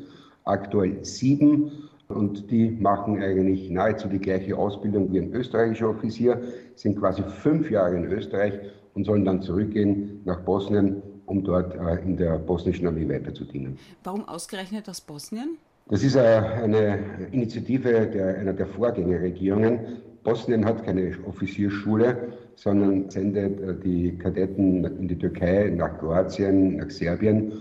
aktuell 0.44 1.04
sieben 1.04 1.70
und 2.08 2.50
die 2.50 2.70
machen 2.70 3.20
eigentlich 3.20 3.70
nahezu 3.70 4.08
die 4.08 4.18
gleiche 4.18 4.56
Ausbildung 4.56 5.12
wie 5.12 5.20
ein 5.20 5.32
österreichischer 5.32 5.90
Offizier, 5.90 6.40
sind 6.74 6.98
quasi 6.98 7.22
fünf 7.22 7.70
Jahre 7.70 7.96
in 7.96 8.04
Österreich 8.04 8.54
und 8.94 9.04
sollen 9.04 9.24
dann 9.24 9.42
zurückgehen 9.42 10.20
nach 10.24 10.40
Bosnien, 10.40 11.02
um 11.26 11.42
dort 11.42 11.74
äh, 11.74 12.02
in 12.04 12.16
der 12.16 12.38
bosnischen 12.38 12.86
Armee 12.86 13.08
weiter 13.08 13.34
zu 13.34 13.44
dienen. 13.44 13.78
Warum 14.04 14.26
ausgerechnet 14.28 14.88
aus 14.88 15.00
Bosnien? 15.00 15.58
Das 15.88 16.02
ist 16.02 16.16
äh, 16.16 16.20
eine 16.20 16.98
Initiative 17.32 18.06
der, 18.06 18.38
einer 18.38 18.52
der 18.52 18.66
Vorgängerregierungen. 18.66 19.80
Bosnien 20.22 20.64
hat 20.64 20.84
keine 20.84 21.12
Offizierschule, 21.26 22.32
sondern 22.54 23.10
sendet 23.10 23.60
äh, 23.60 23.74
die 23.74 24.16
Kadetten 24.16 24.84
in 24.84 25.08
die 25.08 25.18
Türkei, 25.18 25.72
nach 25.76 25.98
Kroatien, 25.98 26.76
nach 26.76 26.90
Serbien. 26.90 27.52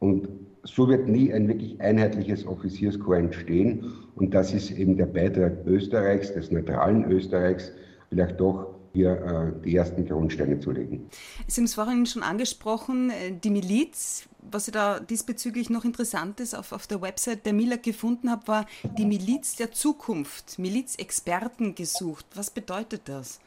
Und 0.00 0.28
so 0.64 0.88
wird 0.88 1.08
nie 1.08 1.32
ein 1.32 1.46
wirklich 1.48 1.80
einheitliches 1.80 2.46
Offizierskorps 2.46 3.18
entstehen. 3.18 3.92
Und 4.16 4.34
das 4.34 4.52
ist 4.52 4.70
eben 4.70 4.96
der 4.96 5.06
Beitrag 5.06 5.64
Österreichs, 5.66 6.32
des 6.32 6.50
neutralen 6.50 7.10
Österreichs, 7.10 7.72
vielleicht 8.08 8.40
doch 8.40 8.74
hier 8.94 9.54
äh, 9.58 9.64
die 9.64 9.74
ersten 9.74 10.06
Grundsteine 10.06 10.60
zu 10.60 10.70
legen. 10.70 11.10
Sie 11.48 11.60
haben 11.60 11.64
es 11.64 11.74
vorhin 11.74 12.06
schon 12.06 12.22
angesprochen, 12.22 13.10
äh, 13.10 13.32
die 13.32 13.50
Miliz. 13.50 14.28
Was 14.50 14.68
ich 14.68 14.74
da 14.74 15.00
diesbezüglich 15.00 15.70
noch 15.70 15.84
Interessantes 15.84 16.54
auf, 16.54 16.72
auf 16.72 16.86
der 16.86 17.00
Website 17.00 17.46
der 17.46 17.54
MILAG 17.54 17.82
gefunden 17.82 18.30
habe, 18.30 18.46
war 18.46 18.66
die 18.98 19.06
Miliz 19.06 19.56
der 19.56 19.72
Zukunft, 19.72 20.58
Milizexperten 20.58 21.74
gesucht. 21.74 22.26
Was 22.34 22.50
bedeutet 22.50 23.02
das? 23.06 23.40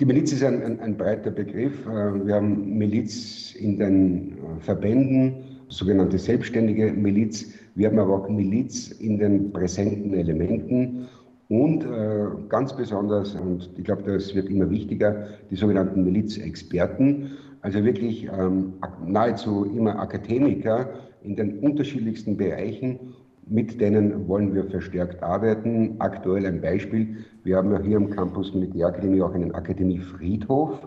Die 0.00 0.04
Miliz 0.04 0.32
ist 0.32 0.42
ein, 0.42 0.62
ein, 0.62 0.80
ein 0.80 0.96
breiter 0.96 1.30
Begriff. 1.30 1.86
Äh, 1.86 2.26
wir 2.26 2.34
haben 2.34 2.76
Miliz 2.76 3.54
in 3.54 3.78
den 3.78 4.38
Verbänden, 4.60 5.53
sogenannte 5.74 6.18
selbstständige 6.18 6.92
Miliz. 6.92 7.52
Wir 7.74 7.88
haben 7.88 7.98
aber 7.98 8.14
auch 8.14 8.28
Miliz 8.28 8.90
in 8.92 9.18
den 9.18 9.52
präsenten 9.52 10.14
Elementen. 10.14 11.08
Und 11.48 11.84
äh, 11.84 12.26
ganz 12.48 12.74
besonders, 12.74 13.34
und 13.34 13.68
ich 13.76 13.84
glaube, 13.84 14.04
das 14.04 14.34
wird 14.34 14.48
immer 14.48 14.70
wichtiger, 14.70 15.28
die 15.50 15.56
sogenannten 15.56 16.04
Milizexperten, 16.04 17.32
also 17.60 17.84
wirklich 17.84 18.28
ähm, 18.38 18.74
nahezu 19.04 19.64
immer 19.64 19.98
Akademiker 19.98 20.88
in 21.22 21.36
den 21.36 21.58
unterschiedlichsten 21.58 22.36
Bereichen, 22.36 22.98
mit 23.46 23.80
denen 23.80 24.26
wollen 24.26 24.54
wir 24.54 24.64
verstärkt 24.64 25.22
arbeiten. 25.22 25.96
Aktuell 25.98 26.46
ein 26.46 26.60
Beispiel, 26.62 27.18
wir 27.42 27.56
haben 27.56 27.72
ja 27.72 27.80
hier 27.80 27.98
am 27.98 28.08
Campus 28.08 28.54
Militärakademie 28.54 29.20
auch 29.20 29.34
einen 29.34 29.54
Akademie-Friedhof. 29.54 30.86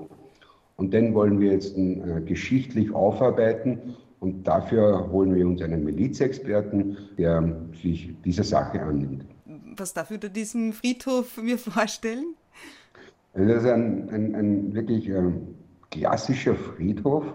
Und 0.75 0.93
den 0.93 1.13
wollen 1.13 1.39
wir 1.39 1.51
jetzt 1.51 1.77
äh, 1.77 2.21
geschichtlich 2.25 2.93
aufarbeiten 2.93 3.95
und 4.19 4.47
dafür 4.47 5.09
holen 5.11 5.35
wir 5.35 5.45
uns 5.47 5.61
einen 5.61 5.83
Milizexperten, 5.83 6.97
der 7.17 7.55
sich 7.81 8.15
dieser 8.23 8.43
Sache 8.43 8.81
annimmt. 8.81 9.25
Was 9.77 9.93
darf 9.93 10.09
ich 10.09 10.15
unter 10.15 10.29
diesem 10.29 10.73
Friedhof 10.73 11.41
mir 11.41 11.57
vorstellen? 11.57 12.35
Also 13.33 13.53
das 13.53 13.63
ist 13.63 13.69
ein, 13.69 14.09
ein, 14.09 14.35
ein 14.35 14.73
wirklich 14.73 15.07
ähm, 15.09 15.55
klassischer 15.91 16.55
Friedhof 16.55 17.25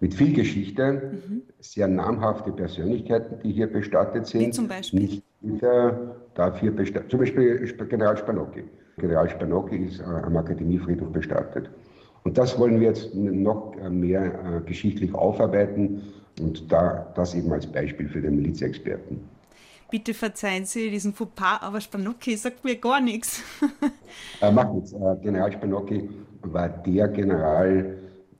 mit 0.00 0.14
viel 0.14 0.32
Geschichte, 0.32 1.20
mhm. 1.26 1.42
sehr 1.58 1.88
namhafte 1.88 2.52
Persönlichkeiten, 2.52 3.40
die 3.42 3.52
hier 3.52 3.66
bestattet 3.66 4.26
sind. 4.26 4.40
Wie 4.40 4.50
zum 4.50 4.68
Beispiel? 4.68 5.00
Nicht 5.00 5.22
jeder 5.40 6.16
darf 6.34 6.60
hier 6.60 6.74
bestattet, 6.74 7.10
zum 7.10 7.20
Beispiel 7.20 7.74
General 7.88 8.16
Spanocki. 8.16 8.64
General 8.98 9.28
Spanocki 9.28 9.76
ist 9.76 10.00
äh, 10.00 10.04
am 10.04 10.36
Akademiefriedhof 10.36 11.10
bestattet. 11.10 11.70
Und 12.28 12.36
das 12.36 12.58
wollen 12.58 12.78
wir 12.78 12.88
jetzt 12.88 13.14
noch 13.14 13.74
mehr 13.88 14.24
äh, 14.26 14.60
geschichtlich 14.66 15.14
aufarbeiten 15.14 16.02
und 16.38 16.70
da, 16.70 17.10
das 17.14 17.34
eben 17.34 17.50
als 17.50 17.66
Beispiel 17.66 18.06
für 18.06 18.20
den 18.20 18.36
Milizexperten. 18.36 19.20
Bitte 19.90 20.12
verzeihen 20.12 20.66
Sie 20.66 20.90
diesen 20.90 21.14
Fauxpas, 21.14 21.62
aber 21.62 21.80
Spanocchi 21.80 22.36
sagt 22.36 22.64
mir 22.64 22.76
gar 22.76 23.00
nichts. 23.00 23.42
äh, 24.42 24.52
macht 24.52 24.74
nichts. 24.74 24.92
Äh, 24.92 25.16
General 25.22 25.50
Spanocchi 25.50 26.10
war 26.42 26.68
der 26.68 27.08
General, 27.08 27.96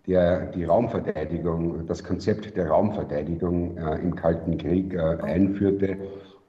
der 0.06 0.52
die 0.52 0.64
Raumverteidigung, 0.64 1.86
das 1.86 2.04
Konzept 2.04 2.58
der 2.58 2.68
Raumverteidigung 2.68 3.78
äh, 3.78 4.00
im 4.00 4.14
Kalten 4.14 4.58
Krieg 4.58 4.92
äh, 4.92 4.98
einführte. 5.22 5.96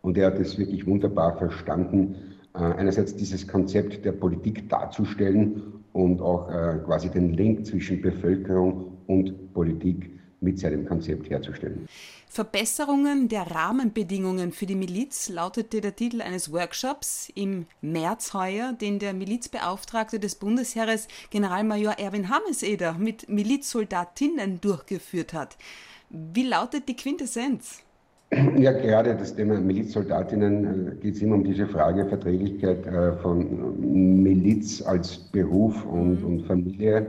Und 0.01 0.17
er 0.17 0.27
hat 0.27 0.39
es 0.39 0.57
wirklich 0.57 0.85
wunderbar 0.85 1.37
verstanden, 1.37 2.35
äh, 2.53 2.57
einerseits 2.57 3.15
dieses 3.15 3.47
Konzept 3.47 4.03
der 4.03 4.11
Politik 4.11 4.67
darzustellen 4.67 5.78
und 6.03 6.21
auch 6.21 6.49
äh, 6.49 6.79
quasi 6.85 7.09
den 7.09 7.33
Link 7.33 7.65
zwischen 7.65 8.01
Bevölkerung 8.01 8.97
und 9.07 9.53
Politik 9.53 10.09
mit 10.41 10.57
seinem 10.57 10.85
Konzept 10.85 11.29
herzustellen. 11.29 11.87
Verbesserungen 12.27 13.27
der 13.27 13.51
Rahmenbedingungen 13.51 14.51
für 14.53 14.65
die 14.65 14.75
Miliz 14.75 15.29
lautete 15.29 15.81
der 15.81 15.95
Titel 15.95 16.21
eines 16.21 16.53
Workshops 16.53 17.29
im 17.35 17.65
März 17.81 18.33
heuer, 18.33 18.73
den 18.73 18.99
der 18.99 19.13
Milizbeauftragte 19.13 20.19
des 20.19 20.35
Bundesheeres 20.35 21.07
Generalmajor 21.29 21.93
Erwin 21.97 22.29
Hameseder 22.29 22.93
mit 22.93 23.27
Milizsoldatinnen 23.27 24.61
durchgeführt 24.61 25.33
hat. 25.33 25.57
Wie 26.09 26.43
lautet 26.43 26.87
die 26.87 26.95
Quintessenz? 26.95 27.83
Ja, 28.57 28.71
gerade 28.71 29.15
das 29.15 29.35
Thema 29.35 29.59
Milizsoldatinnen 29.59 30.65
äh, 30.65 30.95
geht 31.01 31.15
es 31.15 31.21
immer 31.21 31.35
um 31.35 31.43
diese 31.43 31.65
Frage 31.65 32.05
Verträglichkeit 32.05 32.85
äh, 32.85 33.13
von 33.13 34.23
Miliz 34.23 34.81
als 34.81 35.17
Beruf 35.17 35.85
und, 35.85 36.23
und 36.23 36.41
Familie. 36.45 37.07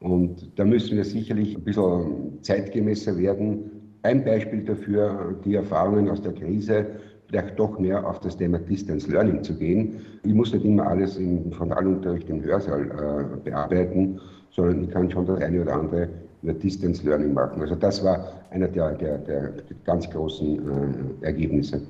Und 0.00 0.58
da 0.58 0.64
müssen 0.64 0.96
wir 0.96 1.04
sicherlich 1.04 1.56
ein 1.56 1.64
bisschen 1.64 2.42
zeitgemäßer 2.42 3.16
werden. 3.16 3.70
Ein 4.02 4.24
Beispiel 4.24 4.64
dafür, 4.64 5.36
die 5.44 5.54
Erfahrungen 5.54 6.08
aus 6.08 6.20
der 6.22 6.32
Krise 6.32 6.86
vielleicht 7.28 7.58
doch 7.58 7.78
mehr 7.78 8.06
auf 8.06 8.20
das 8.20 8.36
Thema 8.36 8.58
Distance 8.58 9.10
Learning 9.10 9.42
zu 9.42 9.54
gehen. 9.54 10.00
Ich 10.24 10.34
muss 10.34 10.52
nicht 10.52 10.64
immer 10.64 10.86
alles 10.86 11.16
im 11.16 11.50
Frontalunterricht 11.52 12.28
im 12.28 12.42
Hörsaal 12.42 12.84
äh, 12.84 13.36
bearbeiten, 13.42 14.20
sondern 14.50 14.84
ich 14.84 14.90
kann 14.90 15.10
schon 15.10 15.26
das 15.26 15.40
eine 15.40 15.62
oder 15.62 15.74
andere 15.74 16.08
über 16.46 16.54
Distance 16.54 17.02
Learning 17.02 17.34
machen. 17.34 17.60
Also 17.60 17.74
das 17.74 18.04
war 18.04 18.32
einer 18.50 18.68
der, 18.68 18.92
der, 18.92 19.18
der 19.18 19.52
ganz 19.84 20.08
großen 20.08 21.20
äh, 21.20 21.26
Ergebnisse. 21.26 21.82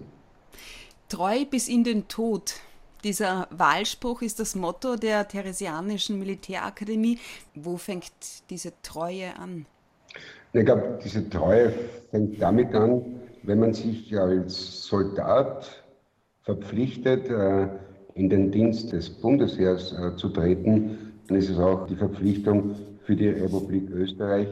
Treu 1.11 1.45
bis 1.45 1.69
in 1.69 1.85
den 1.85 2.09
Tod. 2.09 2.55
Dieser 3.05 3.49
Wahlspruch 3.51 4.23
ist 4.23 4.41
das 4.41 4.55
Motto 4.55 4.97
der 4.97 5.29
Theresianischen 5.29 6.19
Militärakademie. 6.19 7.19
Wo 7.55 7.77
fängt 7.77 8.11
diese 8.49 8.73
Treue 8.83 9.39
an? 9.39 9.67
Ich 10.55 10.65
glaube, 10.65 10.99
diese 11.05 11.29
Treue 11.29 11.75
fängt 12.11 12.41
damit 12.41 12.75
an, 12.75 13.03
wenn 13.43 13.61
man 13.61 13.75
sich 13.75 14.19
als 14.19 14.87
Soldat 14.87 15.85
verpflichtet, 16.43 17.29
äh, 17.29 17.69
in 18.15 18.31
den 18.31 18.51
Dienst 18.51 18.93
des 18.93 19.11
Bundesheers 19.11 19.93
äh, 19.93 20.17
zu 20.17 20.31
treten, 20.31 21.13
dann 21.29 21.37
ist 21.37 21.51
es 21.51 21.59
auch 21.59 21.87
die 21.87 21.97
Verpflichtung 21.97 22.75
für 23.07 23.15
die 23.15 23.29
Republik 23.29 23.89
Österreich, 23.91 24.49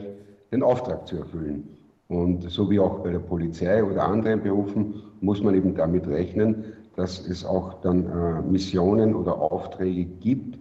den 0.51 0.63
Auftrag 0.63 1.05
zu 1.07 1.17
erfüllen. 1.17 1.67
Und 2.07 2.49
so 2.49 2.69
wie 2.69 2.79
auch 2.79 2.99
bei 2.99 3.11
der 3.11 3.19
Polizei 3.19 3.83
oder 3.83 4.05
anderen 4.05 4.41
Berufen 4.41 5.03
muss 5.19 5.43
man 5.43 5.55
eben 5.55 5.75
damit 5.75 6.07
rechnen, 6.07 6.63
dass 6.95 7.27
es 7.27 7.43
auch 7.43 7.81
dann 7.81 8.05
äh, 8.05 8.41
Missionen 8.41 9.13
oder 9.13 9.37
Aufträge 9.37 10.05
gibt, 10.05 10.57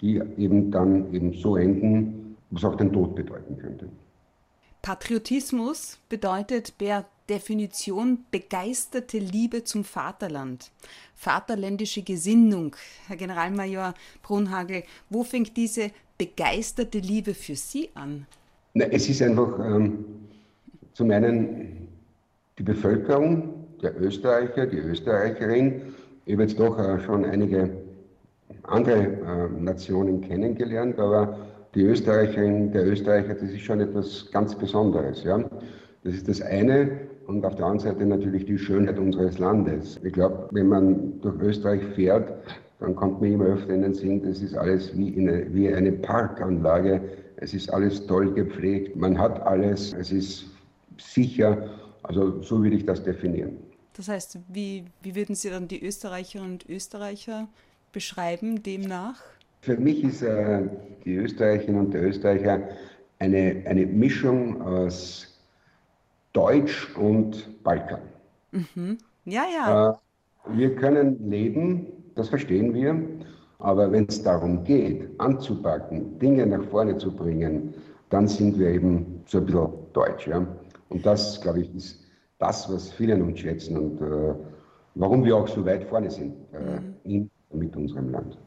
die 0.00 0.22
eben 0.38 0.70
dann 0.70 1.12
eben 1.12 1.34
so 1.34 1.56
enden, 1.56 2.36
was 2.50 2.64
auch 2.64 2.76
den 2.76 2.92
Tod 2.92 3.14
bedeuten 3.14 3.58
könnte. 3.58 3.88
Patriotismus 4.80 5.98
bedeutet 6.08 6.78
per 6.78 7.04
Definition 7.28 8.24
begeisterte 8.30 9.18
Liebe 9.18 9.64
zum 9.64 9.84
Vaterland, 9.84 10.70
vaterländische 11.14 12.02
Gesinnung. 12.02 12.76
Herr 13.08 13.16
Generalmajor 13.16 13.94
Brunhagel, 14.22 14.84
wo 15.10 15.24
fängt 15.24 15.56
diese 15.56 15.90
begeisterte 16.18 16.98
Liebe 16.98 17.34
für 17.34 17.56
Sie 17.56 17.90
an? 17.94 18.26
Na, 18.74 18.84
es 18.86 19.08
ist 19.08 19.22
einfach 19.22 19.58
ähm, 19.58 20.04
zum 20.92 21.10
einen 21.10 21.88
die 22.58 22.62
Bevölkerung, 22.62 23.66
der 23.82 24.00
Österreicher, 24.00 24.66
die 24.66 24.78
Österreicherin. 24.78 25.94
Ich 26.24 26.32
habe 26.32 26.42
jetzt 26.42 26.58
doch 26.58 26.78
äh, 26.78 27.00
schon 27.00 27.24
einige 27.24 27.70
andere 28.62 29.02
äh, 29.02 29.62
Nationen 29.62 30.20
kennengelernt, 30.20 30.98
aber 30.98 31.38
die 31.74 31.82
Österreicherin, 31.82 32.72
der 32.72 32.86
Österreicher, 32.86 33.34
das 33.34 33.50
ist 33.50 33.60
schon 33.60 33.80
etwas 33.80 34.30
ganz 34.30 34.54
Besonderes. 34.54 35.22
Ja? 35.24 35.38
Das 36.04 36.14
ist 36.14 36.28
das 36.28 36.40
eine. 36.40 37.00
Und 37.26 37.44
auf 37.44 37.56
der 37.56 37.66
anderen 37.66 37.94
Seite 37.94 38.06
natürlich 38.06 38.46
die 38.46 38.58
Schönheit 38.58 38.98
unseres 38.98 39.38
Landes. 39.38 39.98
Ich 40.04 40.12
glaube, 40.12 40.48
wenn 40.52 40.68
man 40.68 41.20
durch 41.20 41.40
Österreich 41.40 41.82
fährt, 41.94 42.32
dann 42.78 42.94
kommt 42.94 43.20
mir 43.20 43.32
immer 43.32 43.46
öfter 43.46 43.74
in 43.74 43.82
den 43.82 43.94
Sinn, 43.94 44.22
das 44.22 44.40
ist 44.40 44.54
alles 44.54 44.96
wie 44.96 45.18
eine, 45.18 45.52
wie 45.52 45.72
eine 45.72 45.92
Parkanlage. 45.92 47.00
Es 47.36 47.52
ist 47.52 47.72
alles 47.72 48.06
toll 48.06 48.32
gepflegt, 48.32 48.96
man 48.96 49.18
hat 49.18 49.42
alles, 49.42 49.92
es 49.94 50.12
ist 50.12 50.46
sicher. 50.98 51.68
Also 52.02 52.40
so 52.42 52.62
würde 52.62 52.76
ich 52.76 52.86
das 52.86 53.02
definieren. 53.02 53.56
Das 53.94 54.08
heißt, 54.08 54.38
wie, 54.48 54.84
wie 55.02 55.16
würden 55.16 55.34
Sie 55.34 55.50
dann 55.50 55.68
die 55.68 55.84
Österreicherinnen 55.84 56.52
und 56.52 56.68
Österreicher 56.68 57.48
beschreiben 57.92 58.62
demnach? 58.62 59.22
Für 59.62 59.76
mich 59.76 60.04
ist 60.04 60.22
äh, 60.22 60.62
die 61.04 61.16
Österreicherin 61.16 61.76
und 61.76 61.94
der 61.94 62.04
Österreicher 62.04 62.68
eine, 63.18 63.62
eine 63.66 63.86
Mischung 63.86 64.60
aus 64.60 65.35
Deutsch 66.36 66.94
und 66.96 67.62
Balkan. 67.64 68.02
Mhm. 68.52 68.98
Ja, 69.24 69.44
ja. 69.50 69.90
Äh, 69.90 69.94
wir 70.58 70.76
können 70.76 71.30
leben, 71.30 71.86
das 72.14 72.28
verstehen 72.28 72.74
wir, 72.74 72.94
aber 73.58 73.90
wenn 73.90 74.06
es 74.06 74.22
darum 74.22 74.62
geht, 74.62 75.08
anzupacken, 75.18 76.18
Dinge 76.18 76.46
nach 76.46 76.62
vorne 76.64 76.98
zu 76.98 77.10
bringen, 77.10 77.72
dann 78.10 78.28
sind 78.28 78.58
wir 78.58 78.68
eben 78.68 79.22
so 79.26 79.38
ein 79.38 79.46
bisschen 79.46 79.68
deutsch. 79.94 80.28
Ja? 80.28 80.46
Und 80.90 81.06
das, 81.06 81.40
glaube 81.40 81.62
ich, 81.62 81.74
ist 81.74 82.04
das, 82.38 82.70
was 82.70 82.92
viele 82.92 83.16
uns 83.16 83.40
schätzen 83.40 83.76
und 83.78 84.00
äh, 84.02 84.34
warum 84.94 85.24
wir 85.24 85.36
auch 85.36 85.48
so 85.48 85.64
weit 85.64 85.84
vorne 85.84 86.10
sind 86.10 86.34
äh, 86.52 86.80
mhm. 86.80 86.94
in, 87.04 87.30
mit 87.52 87.76
unserem 87.76 88.10
Land. 88.10 88.38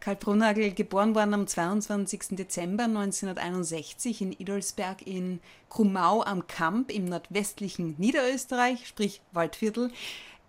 Karl 0.00 0.16
Brunagel, 0.16 0.72
geboren 0.72 1.14
worden 1.14 1.34
am 1.34 1.46
22. 1.46 2.36
Dezember 2.36 2.84
1961 2.84 4.22
in 4.22 4.32
Idolsberg 4.32 5.06
in 5.06 5.40
Krumau 5.68 6.22
am 6.22 6.46
Kamp 6.46 6.94
im 6.94 7.06
nordwestlichen 7.06 7.94
Niederösterreich, 7.98 8.86
sprich 8.86 9.20
Waldviertel. 9.32 9.90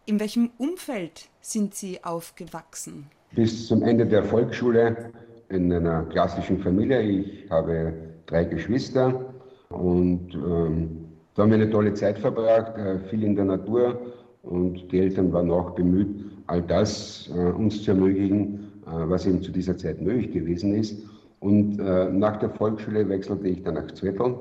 In 0.06 0.20
welchem 0.20 0.52
Umfeld 0.58 1.30
sind 1.42 1.76
Sie 1.76 2.04
aufgewachsen? 2.04 3.08
Bis 3.36 3.68
zum 3.68 3.84
Ende 3.84 4.06
der 4.06 4.24
Volksschule 4.24 5.12
in 5.50 5.72
einer 5.72 6.04
klassischen 6.04 6.60
Familie. 6.60 7.02
Ich 7.02 7.50
habe 7.50 7.94
drei 8.26 8.46
Geschwister 8.46 9.34
und 9.70 10.34
ähm, 10.34 11.08
da 11.36 11.44
haben 11.44 11.50
wir 11.52 11.56
eine 11.56 11.70
tolle 11.70 11.94
Zeit 11.94 12.20
verbracht, 12.20 12.78
äh, 12.78 13.00
viel 13.10 13.24
in 13.24 13.36
der 13.36 13.46
Natur 13.46 14.00
und 14.44 14.92
die 14.92 15.00
Eltern 15.00 15.32
waren 15.34 15.52
auch 15.52 15.72
bemüht, 15.72 16.37
all 16.48 16.62
das 16.62 17.30
äh, 17.34 17.40
uns 17.40 17.84
zu 17.84 17.92
ermöglichen, 17.92 18.72
äh, 18.86 19.10
was 19.10 19.26
eben 19.26 19.42
zu 19.42 19.52
dieser 19.52 19.78
Zeit 19.78 20.02
möglich 20.02 20.32
gewesen 20.32 20.74
ist. 20.74 21.04
Und 21.40 21.80
äh, 21.80 22.10
nach 22.10 22.38
der 22.38 22.50
Volksschule 22.50 23.08
wechselte 23.08 23.48
ich 23.48 23.62
dann 23.64 23.76
nach 23.76 23.92
Zwettl 23.92 24.36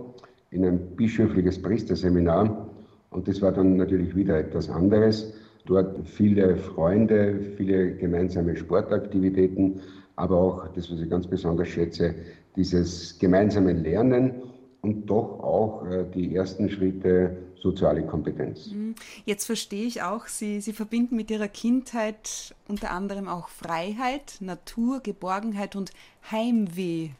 in 0.50 0.64
ein 0.64 0.78
bischöfliches 0.96 1.60
Priesterseminar. 1.60 2.68
Und 3.10 3.28
das 3.28 3.42
war 3.42 3.52
dann 3.52 3.76
natürlich 3.76 4.16
wieder 4.16 4.38
etwas 4.38 4.70
anderes. 4.70 5.34
Dort 5.66 5.98
viele 6.06 6.56
Freunde, 6.56 7.40
viele 7.56 7.92
gemeinsame 7.96 8.56
Sportaktivitäten, 8.56 9.80
aber 10.14 10.36
auch 10.36 10.68
das, 10.68 10.90
was 10.90 11.00
ich 11.00 11.10
ganz 11.10 11.26
besonders 11.26 11.68
schätze, 11.68 12.14
dieses 12.54 13.18
gemeinsame 13.18 13.72
Lernen 13.72 14.42
und 14.86 15.06
doch 15.06 15.40
auch 15.40 15.84
äh, 15.86 16.04
die 16.14 16.36
ersten 16.36 16.70
Schritte 16.70 17.36
soziale 17.60 18.06
Kompetenz. 18.06 18.68
Mhm. 18.68 18.94
Jetzt 19.24 19.44
verstehe 19.44 19.84
ich 19.84 20.02
auch, 20.02 20.28
Sie, 20.28 20.60
Sie 20.60 20.72
verbinden 20.72 21.16
mit 21.16 21.30
Ihrer 21.30 21.48
Kindheit 21.48 22.54
unter 22.68 22.92
anderem 22.92 23.26
auch 23.26 23.48
Freiheit, 23.48 24.36
Natur, 24.40 25.00
Geborgenheit 25.00 25.74
und 25.74 25.90
Heimweh. 26.30 27.10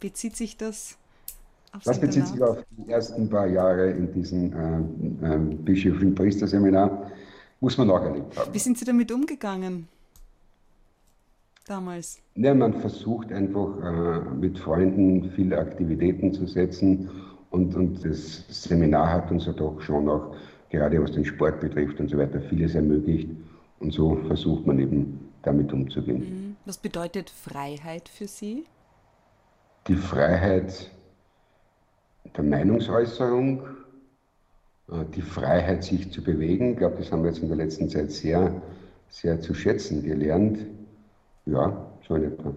Bezieht 0.00 0.36
sich 0.36 0.56
das 0.56 0.98
auf 1.72 1.82
Das 1.82 2.00
bezieht 2.00 2.28
sich 2.28 2.40
auf 2.40 2.58
die 2.70 2.90
ersten 2.90 3.28
paar 3.28 3.48
Jahre 3.48 3.90
in 3.90 4.12
diesem 4.12 4.52
äh, 4.52 5.34
äh, 5.34 5.38
bischöflichen 5.38 6.14
Priesterseminar. 6.14 7.10
Muss 7.60 7.76
man 7.76 7.90
auch 7.90 8.02
erlebt 8.02 8.38
haben. 8.38 8.54
Wie 8.54 8.58
sind 8.58 8.78
Sie 8.78 8.84
damit 8.84 9.10
umgegangen? 9.10 9.88
Damals? 11.66 12.20
Ja, 12.34 12.54
man 12.54 12.74
versucht 12.74 13.32
einfach 13.32 13.68
äh, 13.82 14.34
mit 14.34 14.58
Freunden 14.58 15.30
viele 15.32 15.58
Aktivitäten 15.58 16.32
zu 16.32 16.46
setzen 16.46 17.10
und, 17.50 17.74
und 17.74 18.04
das 18.04 18.44
Seminar 18.48 19.10
hat 19.10 19.30
uns 19.30 19.46
ja 19.46 19.52
doch 19.52 19.80
schon 19.80 20.08
auch, 20.08 20.34
gerade 20.70 21.02
was 21.02 21.12
den 21.12 21.24
Sport 21.24 21.60
betrifft 21.60 22.00
und 22.00 22.08
so 22.08 22.18
weiter, 22.18 22.40
vieles 22.40 22.74
ermöglicht. 22.74 23.30
Und 23.78 23.92
so 23.92 24.16
versucht 24.26 24.66
man 24.66 24.78
eben 24.78 25.32
damit 25.42 25.72
umzugehen. 25.72 26.18
Mhm. 26.18 26.56
Was 26.64 26.78
bedeutet 26.78 27.30
Freiheit 27.30 28.08
für 28.08 28.26
Sie? 28.26 28.64
Die 29.86 29.94
Freiheit 29.94 30.90
der 32.36 32.44
Meinungsäußerung, 32.44 33.62
äh, 34.90 35.04
die 35.14 35.22
Freiheit, 35.22 35.84
sich 35.84 36.10
zu 36.12 36.22
bewegen. 36.22 36.72
Ich 36.72 36.78
glaube, 36.78 36.96
das 36.98 37.12
haben 37.12 37.22
wir 37.22 37.30
jetzt 37.30 37.42
in 37.42 37.48
der 37.48 37.56
letzten 37.56 37.88
Zeit 37.88 38.10
sehr, 38.10 38.62
sehr 39.08 39.40
zu 39.40 39.54
schätzen 39.54 40.02
gelernt. 40.02 40.58
Ja, 41.46 41.86
in 42.08 42.24
etwa. 42.24 42.54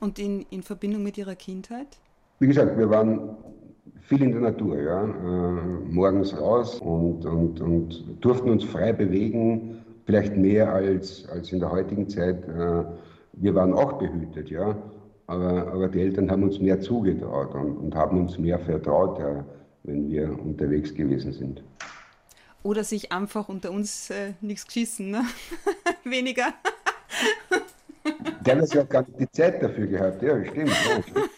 Und 0.00 0.18
in, 0.18 0.46
in 0.50 0.62
Verbindung 0.62 1.02
mit 1.02 1.18
Ihrer 1.18 1.34
Kindheit? 1.34 1.98
Wie 2.38 2.46
gesagt, 2.46 2.76
wir 2.76 2.90
waren 2.90 3.36
viel 4.02 4.22
in 4.22 4.32
der 4.32 4.40
Natur, 4.40 4.80
ja. 4.80 5.04
Äh, 5.04 5.90
morgens 5.90 6.38
raus 6.38 6.80
und, 6.80 7.24
und, 7.24 7.60
und 7.60 8.04
durften 8.20 8.50
uns 8.50 8.64
frei 8.64 8.92
bewegen, 8.92 9.84
vielleicht 10.04 10.36
mehr 10.36 10.72
als, 10.72 11.26
als 11.28 11.52
in 11.52 11.60
der 11.60 11.70
heutigen 11.70 12.08
Zeit. 12.08 12.46
Äh, 12.48 12.84
wir 13.32 13.54
waren 13.54 13.72
auch 13.72 13.94
behütet, 13.94 14.50
ja. 14.50 14.76
Aber, 15.26 15.72
aber 15.72 15.88
die 15.88 16.00
Eltern 16.00 16.30
haben 16.30 16.42
uns 16.42 16.58
mehr 16.58 16.80
zugetraut 16.80 17.54
und, 17.54 17.76
und 17.78 17.94
haben 17.94 18.18
uns 18.20 18.38
mehr 18.38 18.58
vertraut, 18.58 19.18
ja, 19.18 19.44
wenn 19.84 20.10
wir 20.10 20.38
unterwegs 20.38 20.94
gewesen 20.94 21.32
sind. 21.32 21.62
Oder 22.62 22.84
sich 22.84 23.10
einfach 23.12 23.48
unter 23.48 23.70
uns 23.70 24.10
äh, 24.10 24.32
nichts 24.40 24.66
geschissen, 24.66 25.10
ne? 25.10 25.22
Weniger. 26.04 26.46
Der 28.44 28.60
hat 28.60 28.74
ja 28.74 28.82
gar 28.82 29.02
nicht 29.06 29.20
die 29.20 29.30
Zeit 29.30 29.62
dafür 29.62 29.86
gehabt, 29.86 30.22
ja, 30.22 30.44
stimmt. 30.44 30.68
Ja, 30.68 31.02
stimmt. 31.02 31.30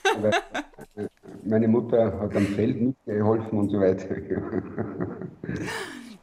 Äh, 0.96 1.08
meine 1.44 1.68
Mutter 1.68 2.18
hat 2.18 2.34
am 2.34 2.46
Feld 2.46 2.80
mitgeholfen 2.80 3.58
und 3.58 3.70
so 3.70 3.80
weiter. 3.80 4.16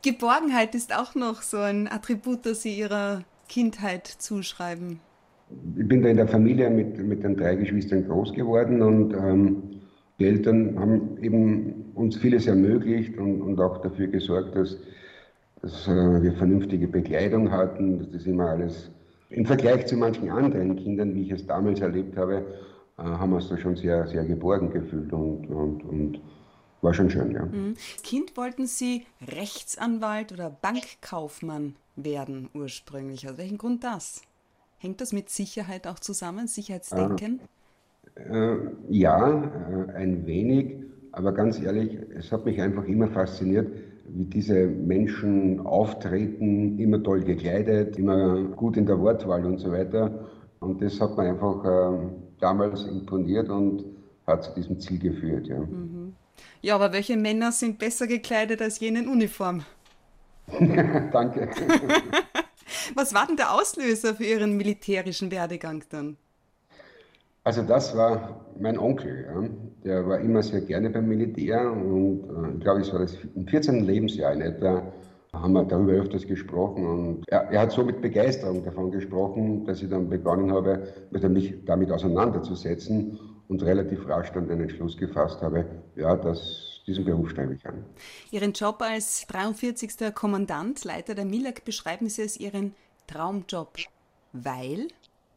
Geborgenheit 0.02 0.76
ist 0.76 0.94
auch 0.94 1.16
noch 1.16 1.42
so 1.42 1.58
ein 1.58 1.88
Attribut, 1.88 2.46
das 2.46 2.62
Sie 2.62 2.78
Ihrer 2.78 3.24
Kindheit 3.48 4.08
zuschreiben. 4.08 5.00
Ich 5.78 5.88
bin 5.88 6.02
da 6.02 6.10
in 6.10 6.18
der 6.18 6.28
Familie 6.28 6.70
mit, 6.70 6.98
mit 6.98 7.24
den 7.24 7.38
drei 7.38 7.56
Geschwistern 7.56 8.06
groß 8.08 8.34
geworden 8.34 8.82
und 8.82 9.14
ähm, 9.14 9.82
die 10.20 10.26
Eltern 10.26 10.78
haben 10.80 11.18
eben 11.22 11.92
uns 11.96 12.18
vieles 12.18 12.48
ermöglicht 12.48 13.18
und, 13.18 13.42
und 13.42 13.60
auch 13.60 13.82
dafür 13.82 14.08
gesorgt, 14.08 14.56
dass, 14.56 14.78
dass 15.62 15.88
äh, 15.88 16.24
wir 16.24 16.34
vernünftige 16.34 16.88
Bekleidung 16.88 17.52
hatten, 17.52 18.00
dass 18.00 18.12
das 18.12 18.26
immer 18.26 18.50
alles 18.50 18.92
im 19.34 19.46
Vergleich 19.46 19.88
zu 19.88 19.98
manchen 19.98 20.30
anderen 20.30 20.76
Kindern, 20.76 21.15
wie 21.15 21.24
ich 21.24 21.32
es 21.32 21.46
damals 21.48 21.80
erlebt 21.82 22.15
habe, 22.17 22.46
äh, 22.98 23.04
haben 23.04 23.32
wir 23.32 23.38
uns 23.38 23.50
da 23.50 23.58
schon 23.58 23.76
sehr, 23.76 24.08
sehr 24.08 24.24
geborgen 24.26 24.69
gefühlt 24.69 25.12
und, 25.12 25.48
und, 25.48 25.84
und 25.84 26.22
war 26.82 26.93
schon 26.93 27.10
schön, 27.10 27.32
ja. 27.32 27.46
Mhm. 27.46 27.76
Kind 28.04 28.38
wollten 28.38 28.67
Sie 28.67 29.06
Rechtsanwalt 29.28 30.32
oder 30.32 30.50
Bankkaufmann 30.50 31.76
werden 31.96 32.50
ursprünglich. 32.54 33.28
Aus 33.28 33.38
welchem 33.38 33.58
Grund 33.58 33.84
das? 33.84 34.22
Hängt 34.78 35.02
das 35.02 35.13
mit 35.13 35.30
Sicherheit 35.30 35.88
auch 35.88 36.00
zusammen, 36.00 36.48
Sicherheitsdenken? 36.48 37.39
Äh, 38.15 38.38
äh, 38.38 38.58
ja, 38.89 39.43
äh, 39.88 39.91
ein 39.93 40.26
wenig, 40.26 40.76
aber 41.12 41.32
ganz 41.32 41.60
ehrlich, 41.60 41.98
es 42.15 42.32
hat 42.32 42.46
mich 42.46 42.62
einfach 42.62 42.84
immer 42.84 43.08
fasziniert, 43.08 43.67
wie 44.15 44.26
diese 44.26 44.67
Menschen 44.67 45.60
auftreten, 45.62 46.78
immer 46.78 47.02
toll 47.02 47.23
gekleidet, 47.23 47.97
immer 47.97 48.43
gut 48.43 48.78
in 48.78 48.86
der 48.86 48.99
Wortwahl 48.99 49.45
und 49.45 49.58
so 49.58 49.71
weiter. 49.71 50.30
Und 50.60 50.82
das 50.82 51.02
hat 51.02 51.17
mir 51.17 51.23
einfach 51.23 51.65
äh, 51.65 52.10
damals 52.39 52.84
imponiert 52.86 53.49
und 53.49 53.84
hat 54.28 54.43
zu 54.43 54.54
diesem 54.54 54.80
Ziel 54.80 54.99
geführt. 54.99 55.47
Ja. 55.47 55.60
Mhm. 55.60 56.13
ja, 56.62 56.76
aber 56.76 56.93
welche 56.93 57.17
Männer 57.17 57.52
sind 57.52 57.80
besser 57.80 58.08
gekleidet 58.08 58.62
als 58.62 58.80
jene 58.80 58.99
in 58.99 59.08
Uniform? 59.08 59.63
Danke. 61.12 61.49
Was 62.95 63.13
war 63.13 63.26
denn 63.28 63.38
der 63.38 63.54
Auslöser 63.54 64.15
für 64.15 64.26
Ihren 64.26 64.58
militärischen 64.58 65.32
Werdegang 65.32 65.84
dann? 65.89 66.17
Also 67.44 67.62
das 67.62 67.96
war 67.96 68.46
mein 68.60 68.78
Onkel. 68.78 69.26
Ja. 69.26 69.50
Der 69.84 70.08
war 70.08 70.20
immer 70.20 70.42
sehr 70.42 70.62
gerne 70.62 70.90
beim 70.90 71.08
Militär 71.08 71.70
und 71.72 72.24
äh, 72.24 72.58
ich 72.58 72.62
glaube, 72.62 72.82
es 72.82 72.94
war 72.94 73.00
das 73.00 73.18
im 73.36 73.48
14. 73.48 73.84
Lebensjahr 73.84 74.34
in 74.34 74.42
etwa, 74.42 74.94
haben 75.34 75.54
wir 75.54 75.64
darüber 75.66 75.94
öfters 75.94 76.26
gesprochen 76.26 76.86
und 76.86 77.24
er, 77.28 77.50
er, 77.52 77.62
hat 77.62 77.72
so 77.72 77.84
mit 77.84 78.02
Begeisterung 78.02 78.64
davon 78.64 78.92
gesprochen, 78.92 79.66
dass 79.66 79.82
ich 79.82 79.90
dann 79.90 80.10
begonnen 80.10 80.52
habe, 80.54 80.88
mich 81.30 81.56
damit 81.66 81.92
auseinanderzusetzen 81.92 83.20
und 83.50 83.64
relativ 83.64 84.08
rasch 84.08 84.32
dann 84.32 84.48
den 84.48 84.62
Entschluss 84.62 84.96
gefasst 84.96 85.42
habe, 85.42 85.66
ja, 85.96 86.16
das, 86.16 86.82
diesen 86.88 87.04
Beruf 87.04 87.32
strebe 87.32 87.56
ich 87.56 87.66
an. 87.66 87.84
Ihren 88.32 88.54
Job 88.54 88.82
als 88.82 89.26
43. 89.28 90.14
Kommandant, 90.14 90.86
Leiter 90.86 91.16
der 91.16 91.26
MILAG, 91.26 91.66
beschreiben 91.66 92.08
Sie 92.10 92.22
als 92.22 92.38
Ihren 92.38 92.74
Traumjob, 93.08 93.78
weil? 94.32 94.88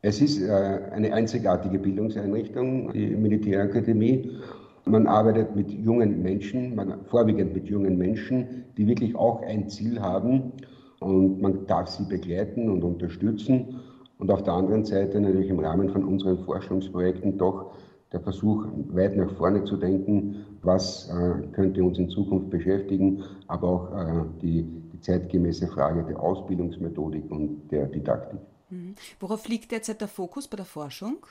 Es 0.06 0.20
ist 0.20 0.40
äh, 0.40 0.52
eine 0.92 1.12
einzigartige 1.12 1.80
Bildungseinrichtung, 1.80 2.92
die 2.92 3.08
Militärakademie. 3.08 4.38
Man 4.84 5.08
arbeitet 5.08 5.56
mit 5.56 5.68
jungen 5.68 6.22
Menschen, 6.22 6.76
man, 6.76 7.04
vorwiegend 7.06 7.54
mit 7.54 7.66
jungen 7.66 7.98
Menschen, 7.98 8.66
die 8.76 8.86
wirklich 8.86 9.16
auch 9.16 9.42
ein 9.42 9.68
Ziel 9.68 10.00
haben 10.00 10.52
und 11.00 11.42
man 11.42 11.66
darf 11.66 11.88
sie 11.88 12.04
begleiten 12.04 12.70
und 12.70 12.84
unterstützen. 12.84 13.80
Und 14.20 14.30
auf 14.30 14.44
der 14.44 14.52
anderen 14.52 14.84
Seite 14.84 15.20
natürlich 15.20 15.50
im 15.50 15.58
Rahmen 15.58 15.90
von 15.90 16.04
unseren 16.04 16.38
Forschungsprojekten 16.44 17.36
doch 17.36 17.72
der 18.12 18.20
Versuch, 18.20 18.64
weit 18.90 19.16
nach 19.16 19.32
vorne 19.32 19.64
zu 19.64 19.76
denken, 19.76 20.36
was 20.62 21.10
äh, 21.10 21.48
könnte 21.48 21.82
uns 21.82 21.98
in 21.98 22.10
Zukunft 22.10 22.48
beschäftigen, 22.50 23.24
aber 23.48 23.68
auch 23.68 23.92
äh, 23.92 24.22
die, 24.40 24.62
die 24.92 25.00
zeitgemäße 25.00 25.66
Frage 25.66 26.04
der 26.04 26.20
Ausbildungsmethodik 26.20 27.28
und 27.28 27.72
der 27.72 27.86
Didaktik. 27.86 28.38
Mhm. 28.70 28.94
Worauf 29.20 29.48
liegt 29.48 29.72
derzeit 29.72 30.00
der 30.00 30.08
Fokus 30.08 30.48
bei 30.48 30.56
der 30.56 30.66
Forschung? 30.66 31.26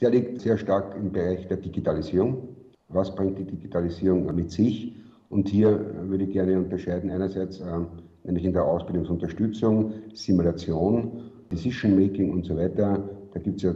Der 0.00 0.10
liegt 0.10 0.40
sehr 0.40 0.58
stark 0.58 0.96
im 0.96 1.10
Bereich 1.12 1.46
der 1.48 1.56
Digitalisierung. 1.56 2.56
Was 2.88 3.14
bringt 3.14 3.38
die 3.38 3.44
Digitalisierung 3.44 4.34
mit 4.34 4.50
sich? 4.50 4.94
Und 5.28 5.48
hier 5.48 5.94
würde 6.08 6.24
ich 6.24 6.32
gerne 6.32 6.58
unterscheiden, 6.58 7.10
einerseits 7.10 7.60
äh, 7.60 7.80
nämlich 8.24 8.44
in 8.44 8.52
der 8.52 8.64
Ausbildungsunterstützung, 8.64 9.92
Simulation, 10.14 11.30
Decision 11.50 11.96
Making 11.96 12.32
und 12.32 12.44
so 12.46 12.56
weiter. 12.56 13.02
Da 13.34 13.40
gibt 13.40 13.56
es 13.56 13.62
ja 13.62 13.74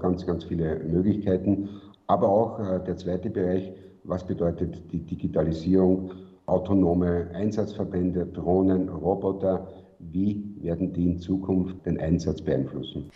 ganz, 0.00 0.26
ganz 0.26 0.44
viele 0.44 0.80
Möglichkeiten. 0.80 1.68
Aber 2.06 2.28
auch 2.28 2.58
äh, 2.60 2.84
der 2.84 2.96
zweite 2.96 3.30
Bereich, 3.30 3.72
was 4.04 4.26
bedeutet 4.26 4.92
die 4.92 5.00
Digitalisierung, 5.00 6.10
autonome 6.46 7.30
Einsatzverbände, 7.32 8.26
Drohnen, 8.26 8.90
Roboter, 8.90 9.66
wie 9.98 10.42
werden 10.60 10.92
die 10.92 11.04
in 11.04 11.18
Zukunft 11.20 11.84
den 11.86 11.98
Einsatz 11.98 12.40
beeinflussen? 12.40 13.10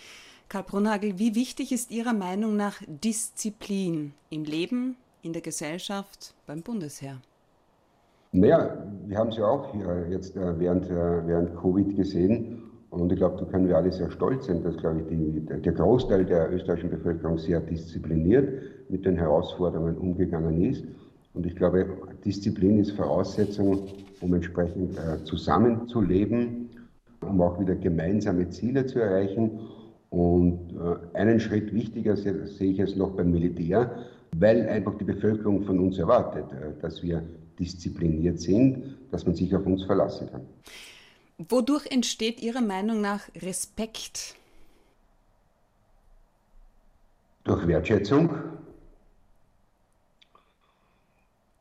Karl 0.48 0.62
Brunhagel, 0.62 1.18
wie 1.18 1.34
wichtig 1.34 1.72
ist 1.72 1.90
Ihrer 1.90 2.14
Meinung 2.14 2.56
nach 2.56 2.80
Disziplin 2.86 4.14
im 4.30 4.44
Leben, 4.44 4.96
in 5.22 5.32
der 5.32 5.42
Gesellschaft, 5.42 6.34
beim 6.46 6.62
Bundesheer? 6.62 7.20
Naja, 8.32 8.76
wir 9.06 9.18
haben 9.18 9.28
es 9.28 9.36
ja 9.36 9.46
auch 9.46 9.72
hier 9.72 10.06
jetzt 10.10 10.36
äh, 10.36 10.58
während, 10.58 10.86
äh, 10.86 11.26
während 11.26 11.56
Covid 11.56 11.96
gesehen. 11.96 12.62
Und 12.90 13.12
ich 13.12 13.18
glaube, 13.18 13.36
da 13.38 13.44
können 13.44 13.68
wir 13.68 13.76
alle 13.76 13.92
sehr 13.92 14.10
stolz 14.10 14.46
sein, 14.46 14.62
dass, 14.62 14.76
glaube 14.78 15.00
ich, 15.00 15.06
die, 15.08 15.60
der 15.62 15.72
Großteil 15.72 16.24
der 16.24 16.52
österreichischen 16.52 16.90
Bevölkerung 16.90 17.36
sehr 17.38 17.60
diszipliniert 17.60 18.48
mit 18.88 19.04
den 19.04 19.16
Herausforderungen 19.16 19.96
umgegangen 19.98 20.62
ist. 20.62 20.84
Und 21.34 21.46
ich 21.46 21.54
glaube, 21.54 21.86
Disziplin 22.24 22.78
ist 22.78 22.92
Voraussetzung, 22.92 23.88
um 24.20 24.34
entsprechend 24.34 24.96
äh, 24.96 25.22
zusammenzuleben, 25.24 26.67
um 27.20 27.40
auch 27.40 27.58
wieder 27.60 27.74
gemeinsame 27.74 28.50
Ziele 28.50 28.86
zu 28.86 28.98
erreichen. 29.00 29.60
Und 30.10 30.72
äh, 30.72 31.16
einen 31.16 31.40
Schritt 31.40 31.72
wichtiger 31.74 32.16
sehe 32.16 32.72
ich 32.72 32.78
es 32.78 32.96
noch 32.96 33.10
beim 33.10 33.30
Militär, 33.30 34.06
weil 34.36 34.68
einfach 34.68 34.96
die 34.96 35.04
Bevölkerung 35.04 35.64
von 35.64 35.78
uns 35.78 35.98
erwartet, 35.98 36.50
äh, 36.52 36.80
dass 36.80 37.02
wir 37.02 37.22
diszipliniert 37.58 38.40
sind, 38.40 38.96
dass 39.10 39.26
man 39.26 39.34
sich 39.34 39.54
auf 39.54 39.66
uns 39.66 39.84
verlassen 39.84 40.30
kann. 40.30 40.42
Wodurch 41.38 41.86
entsteht 41.90 42.42
Ihrer 42.42 42.60
Meinung 42.60 43.00
nach 43.00 43.28
Respekt? 43.36 44.34
Durch 47.44 47.66
Wertschätzung, 47.66 48.30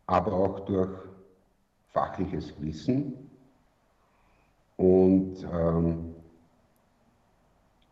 aber 0.07 0.33
auch 0.33 0.59
durch 0.61 0.89
fachliches 1.93 2.53
Wissen. 2.59 3.26
Und 4.77 5.45
ähm, 5.51 6.15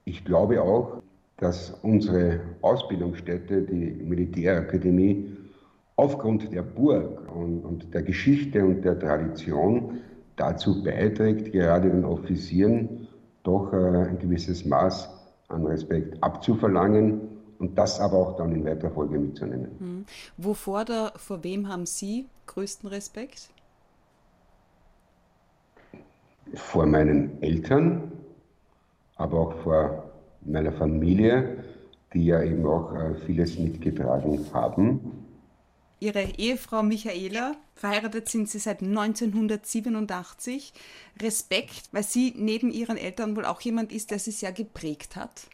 ich 0.05 0.23
glaube 0.23 0.61
auch, 0.61 1.01
dass 1.37 1.71
unsere 1.81 2.39
Ausbildungsstätte, 2.61 3.63
die 3.63 4.03
Militärakademie, 4.03 5.35
aufgrund 5.97 6.51
der 6.53 6.61
Burg 6.61 7.33
und, 7.33 7.63
und 7.65 7.93
der 7.93 8.03
Geschichte 8.03 8.63
und 8.63 8.83
der 8.83 8.99
Tradition 8.99 9.99
dazu 10.35 10.83
beiträgt, 10.83 11.51
gerade 11.51 11.89
den 11.89 12.05
Offizieren 12.05 13.07
doch 13.43 13.71
äh, 13.73 14.09
ein 14.09 14.19
gewisses 14.19 14.65
Maß 14.65 15.09
an 15.47 15.65
Respekt 15.65 16.21
abzuverlangen 16.21 17.21
und 17.59 17.77
das 17.77 17.99
aber 17.99 18.17
auch 18.17 18.37
dann 18.37 18.53
in 18.53 18.65
weiterer 18.65 18.91
Folge 18.91 19.17
mitzunehmen. 19.17 19.69
Mhm. 19.79 20.05
Wovor 20.37 20.81
oder 20.81 21.13
vor 21.15 21.43
wem 21.43 21.69
haben 21.69 21.85
Sie 21.85 22.25
größten 22.47 22.89
Respekt? 22.89 23.49
Vor 26.53 26.85
meinen 26.85 27.41
Eltern, 27.41 28.11
aber 29.15 29.39
auch 29.39 29.53
vor 29.63 30.11
meiner 30.41 30.71
Familie, 30.71 31.63
die 32.13 32.25
ja 32.25 32.41
eben 32.43 32.65
auch 32.65 32.93
äh, 32.93 33.15
vieles 33.25 33.57
mitgetragen 33.59 34.45
haben. 34.53 35.25
Ihre 35.99 36.23
Ehefrau 36.37 36.83
Michaela, 36.83 37.55
verheiratet 37.73 38.29
sind 38.29 38.49
Sie 38.49 38.59
seit 38.59 38.81
1987. 38.81 40.73
Respekt, 41.21 41.89
weil 41.91 42.03
sie 42.03 42.33
neben 42.37 42.69
Ihren 42.69 42.97
Eltern 42.97 43.35
wohl 43.35 43.45
auch 43.45 43.61
jemand 43.61 43.91
ist, 43.91 44.11
der 44.11 44.19
Sie 44.19 44.31
sehr 44.31 44.51
geprägt 44.51 45.15
hat? 45.15 45.47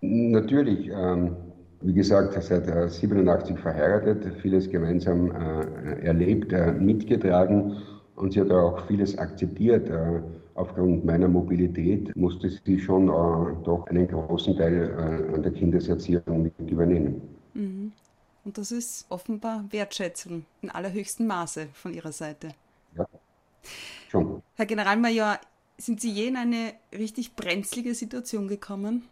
Natürlich. 0.00 0.88
Ähm, 0.88 1.36
wie 1.80 1.92
gesagt, 1.92 2.42
seit 2.42 2.66
87 2.90 3.58
verheiratet, 3.58 4.40
vieles 4.40 4.70
gemeinsam 4.70 5.30
äh, 5.30 6.06
erlebt, 6.06 6.52
äh, 6.52 6.72
mitgetragen 6.72 7.76
und 8.16 8.32
sie 8.32 8.40
hat 8.40 8.50
auch 8.50 8.86
vieles 8.86 9.16
akzeptiert. 9.18 9.88
Äh, 9.88 10.20
aufgrund 10.54 11.04
meiner 11.04 11.28
Mobilität 11.28 12.14
musste 12.16 12.48
sie 12.48 12.78
schon 12.78 13.08
doch 13.08 13.86
einen 13.88 14.06
großen 14.06 14.56
Teil 14.56 14.94
an 15.34 15.42
der 15.42 15.50
Kindeserziehung 15.50 16.42
mit 16.44 16.70
übernehmen. 16.70 17.20
Mhm. 17.54 17.92
Und 18.44 18.58
das 18.58 18.72
ist 18.72 19.06
offenbar 19.08 19.64
Wertschätzung 19.70 20.44
in 20.62 20.70
allerhöchstem 20.70 21.26
Maße 21.26 21.68
von 21.72 21.94
Ihrer 21.94 22.12
Seite. 22.12 22.50
Ja, 22.94 23.06
schon. 24.10 24.42
Herr 24.54 24.66
Generalmajor, 24.66 25.38
sind 25.78 26.00
Sie 26.00 26.10
je 26.10 26.28
in 26.28 26.36
eine 26.36 26.74
richtig 26.92 27.34
brenzlige 27.34 27.94
Situation 27.94 28.46
gekommen? 28.46 29.04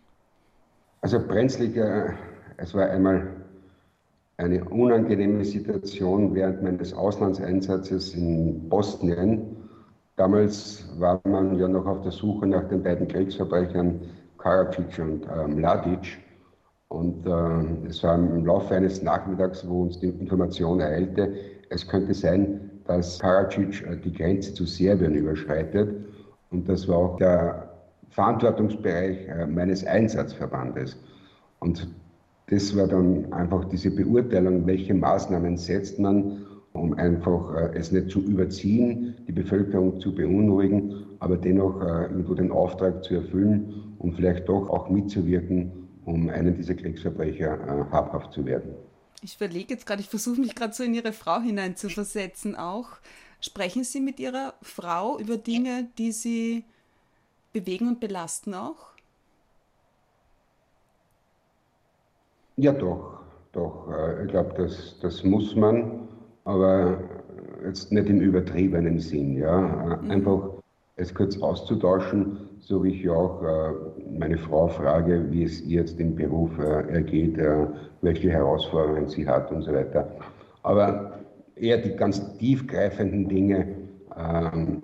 Also 1.00 1.18
brenzlig, 1.18 1.76
äh, 1.76 2.12
es 2.58 2.74
war 2.74 2.90
einmal 2.90 3.41
eine 4.42 4.64
unangenehme 4.64 5.44
Situation 5.44 6.34
während 6.34 6.62
meines 6.62 6.92
Auslandseinsatzes 6.92 8.14
in 8.14 8.68
Bosnien. 8.68 9.56
Damals 10.16 10.88
war 10.98 11.20
man 11.24 11.58
ja 11.58 11.68
noch 11.68 11.86
auf 11.86 12.02
der 12.02 12.12
Suche 12.12 12.46
nach 12.46 12.68
den 12.68 12.82
beiden 12.82 13.08
Kriegsverbrechern 13.08 14.00
Karadzic 14.38 14.98
und 14.98 15.26
äh, 15.26 15.46
Mladic. 15.46 16.18
Und 16.88 17.26
äh, 17.26 17.88
es 17.88 18.02
war 18.02 18.16
im 18.16 18.44
Laufe 18.44 18.74
eines 18.74 19.02
Nachmittags, 19.02 19.66
wo 19.66 19.82
uns 19.82 19.98
die 20.00 20.08
Information 20.08 20.80
ereilte, 20.80 21.34
es 21.70 21.88
könnte 21.88 22.12
sein, 22.12 22.70
dass 22.86 23.18
Karadzic 23.20 23.86
äh, 23.86 23.96
die 23.96 24.12
Grenze 24.12 24.52
zu 24.52 24.66
Serbien 24.66 25.14
überschreitet. 25.14 26.04
Und 26.50 26.68
das 26.68 26.86
war 26.88 26.98
auch 26.98 27.16
der 27.16 27.70
Verantwortungsbereich 28.10 29.26
äh, 29.28 29.46
meines 29.46 29.86
Einsatzverbandes. 29.86 30.98
Und 31.60 31.88
das 32.48 32.76
war 32.76 32.86
dann 32.86 33.32
einfach 33.32 33.64
diese 33.66 33.90
Beurteilung, 33.90 34.66
welche 34.66 34.94
Maßnahmen 34.94 35.56
setzt 35.56 35.98
man, 35.98 36.46
um 36.72 36.94
einfach 36.94 37.54
äh, 37.54 37.78
es 37.78 37.92
nicht 37.92 38.10
zu 38.10 38.20
überziehen, 38.20 39.14
die 39.26 39.32
Bevölkerung 39.32 40.00
zu 40.00 40.14
beunruhigen, 40.14 41.04
aber 41.20 41.36
dennoch 41.36 41.80
irgendwo 41.80 42.34
den 42.34 42.50
Auftrag 42.50 43.04
zu 43.04 43.14
erfüllen 43.14 43.94
und 43.98 44.16
vielleicht 44.16 44.48
doch 44.48 44.68
auch 44.68 44.90
mitzuwirken, 44.90 45.70
um 46.04 46.28
einen 46.28 46.56
dieser 46.56 46.74
Kriegsverbrecher 46.74 47.88
habhaft 47.92 48.32
zu 48.32 48.44
werden. 48.44 48.72
Ich 49.22 49.36
überlege 49.36 49.74
jetzt 49.74 49.86
gerade, 49.86 50.00
ich 50.00 50.08
versuche 50.08 50.40
mich 50.40 50.56
gerade 50.56 50.74
so 50.74 50.82
in 50.82 50.94
Ihre 50.94 51.12
Frau 51.12 51.40
hineinzuversetzen 51.40 52.56
auch. 52.56 52.88
Sprechen 53.40 53.84
Sie 53.84 54.00
mit 54.00 54.18
Ihrer 54.18 54.54
Frau 54.62 55.18
über 55.20 55.36
Dinge, 55.36 55.88
die 55.96 56.10
Sie 56.10 56.64
bewegen 57.52 57.86
und 57.86 58.00
belasten 58.00 58.54
auch? 58.54 58.91
Ja, 62.62 62.70
doch, 62.70 63.24
doch. 63.50 63.88
Äh, 63.90 64.22
ich 64.22 64.28
glaube, 64.30 64.54
das, 64.56 64.96
das 65.02 65.24
muss 65.24 65.56
man, 65.56 66.06
aber 66.44 66.96
jetzt 67.64 67.90
nicht 67.90 68.08
im 68.08 68.20
übertriebenen 68.20 69.00
Sinn. 69.00 69.36
Ja? 69.36 69.98
Mhm. 70.00 70.10
Einfach 70.12 70.48
es 70.94 71.12
kurz 71.12 71.36
auszutauschen, 71.42 72.38
so 72.60 72.84
wie 72.84 72.90
ich 72.90 73.10
auch 73.10 73.42
äh, 73.42 73.72
meine 74.16 74.38
Frau 74.38 74.68
frage, 74.68 75.26
wie 75.32 75.42
es 75.42 75.60
ihr 75.62 75.80
jetzt 75.80 75.98
im 75.98 76.14
Beruf 76.14 76.56
ergeht, 76.56 77.36
äh, 77.36 77.66
welche 78.00 78.30
Herausforderungen 78.30 79.08
sie 79.08 79.26
hat 79.26 79.50
und 79.50 79.62
so 79.62 79.72
weiter. 79.72 80.08
Aber 80.62 81.18
eher 81.56 81.78
die 81.78 81.96
ganz 81.96 82.38
tiefgreifenden 82.38 83.28
Dinge 83.28 83.74
ähm, 84.16 84.80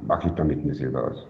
mache 0.00 0.28
ich 0.28 0.34
dann 0.36 0.46
mit 0.46 0.64
mir 0.64 0.74
selber 0.74 1.10
aus. 1.10 1.26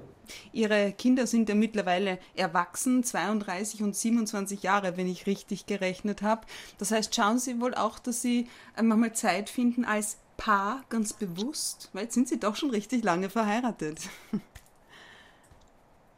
Ihre 0.52 0.92
Kinder 0.92 1.26
sind 1.26 1.48
ja 1.48 1.54
mittlerweile 1.54 2.18
erwachsen, 2.34 3.04
32 3.04 3.82
und 3.82 3.96
27 3.96 4.62
Jahre, 4.62 4.96
wenn 4.96 5.08
ich 5.08 5.26
richtig 5.26 5.66
gerechnet 5.66 6.22
habe. 6.22 6.42
Das 6.78 6.90
heißt, 6.90 7.14
schauen 7.14 7.38
Sie 7.38 7.60
wohl 7.60 7.74
auch, 7.74 7.98
dass 7.98 8.22
Sie 8.22 8.48
manchmal 8.80 9.12
Zeit 9.12 9.50
finden 9.50 9.84
als 9.84 10.18
Paar 10.36 10.82
ganz 10.88 11.12
bewusst, 11.12 11.90
weil 11.92 12.04
jetzt 12.04 12.14
sind 12.14 12.28
Sie 12.28 12.40
doch 12.40 12.56
schon 12.56 12.70
richtig 12.70 13.04
lange 13.04 13.30
verheiratet. 13.30 14.00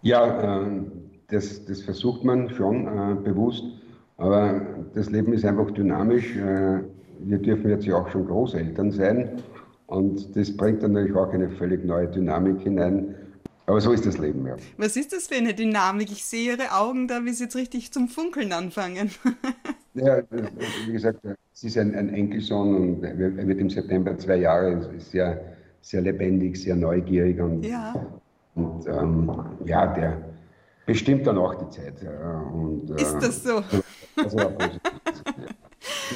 Ja, 0.05 0.61
äh, 0.61 0.83
das, 1.29 1.65
das 1.65 1.81
versucht 1.81 2.25
man 2.25 2.51
schon 2.51 2.87
äh, 2.87 3.15
bewusst, 3.25 3.65
aber 4.19 4.61
das 4.95 5.11
Leben 5.11 5.33
ist 5.33 5.47
einfach 5.47 5.71
dynamisch. 5.71 6.37
Äh, 6.37 6.81
wir 7.21 7.39
dürfen 7.39 7.71
jetzt 7.71 7.87
ja 7.87 7.97
auch 7.97 8.11
schon 8.11 8.27
Großeltern 8.27 8.91
sein 8.91 9.43
und 9.87 10.37
das 10.37 10.55
bringt 10.55 10.83
dann 10.83 10.93
natürlich 10.93 11.17
auch 11.17 11.33
eine 11.33 11.49
völlig 11.49 11.87
neue 11.87 12.09
Dynamik 12.09 12.61
hinein. 12.61 13.15
Aber 13.67 13.81
so 13.81 13.93
ist 13.93 14.05
das 14.05 14.19
Leben, 14.19 14.47
ja. 14.47 14.57
Was 14.77 14.97
ist 14.97 15.13
das 15.13 15.29
für 15.29 15.37
eine 15.37 15.55
Dynamik? 15.55 16.13
Ich 16.13 16.25
sehe 16.25 16.53
Ihre 16.53 16.73
Augen 16.73 17.09
da, 17.09 17.25
wie 17.25 17.31
Sie 17.31 17.45
jetzt 17.45 17.57
richtig 17.57 17.93
zum 17.93 18.09
Funkeln 18.09 18.53
anfangen. 18.53 19.11
ja, 19.95 20.23
wie 20.87 20.93
gesagt, 20.93 21.21
es 21.55 21.65
ist 21.65 21.79
ein, 21.79 21.95
ein 21.95 22.11
Enkelsohn 22.11 22.75
und 22.75 23.05
er 23.05 23.17
wird 23.19 23.59
im 23.59 23.71
September 23.71 24.19
zwei 24.19 24.37
Jahre, 24.37 24.93
ist 24.97 25.13
sehr, 25.13 25.41
sehr 25.81 26.03
lebendig, 26.03 26.61
sehr 26.61 26.77
neugierig 26.77 27.41
und, 27.41 27.65
ja. 27.65 27.95
und 28.55 28.87
ähm, 28.87 29.33
ja, 29.65 29.87
der 29.87 30.35
bestimmt 30.85 31.27
dann 31.27 31.39
auch 31.39 31.55
die 31.55 31.71
Zeit. 31.71 31.95
Und, 32.53 32.91
äh, 32.91 33.03
ist 33.03 33.19
das 33.19 33.43
so? 33.43 33.63
Also, 34.17 34.39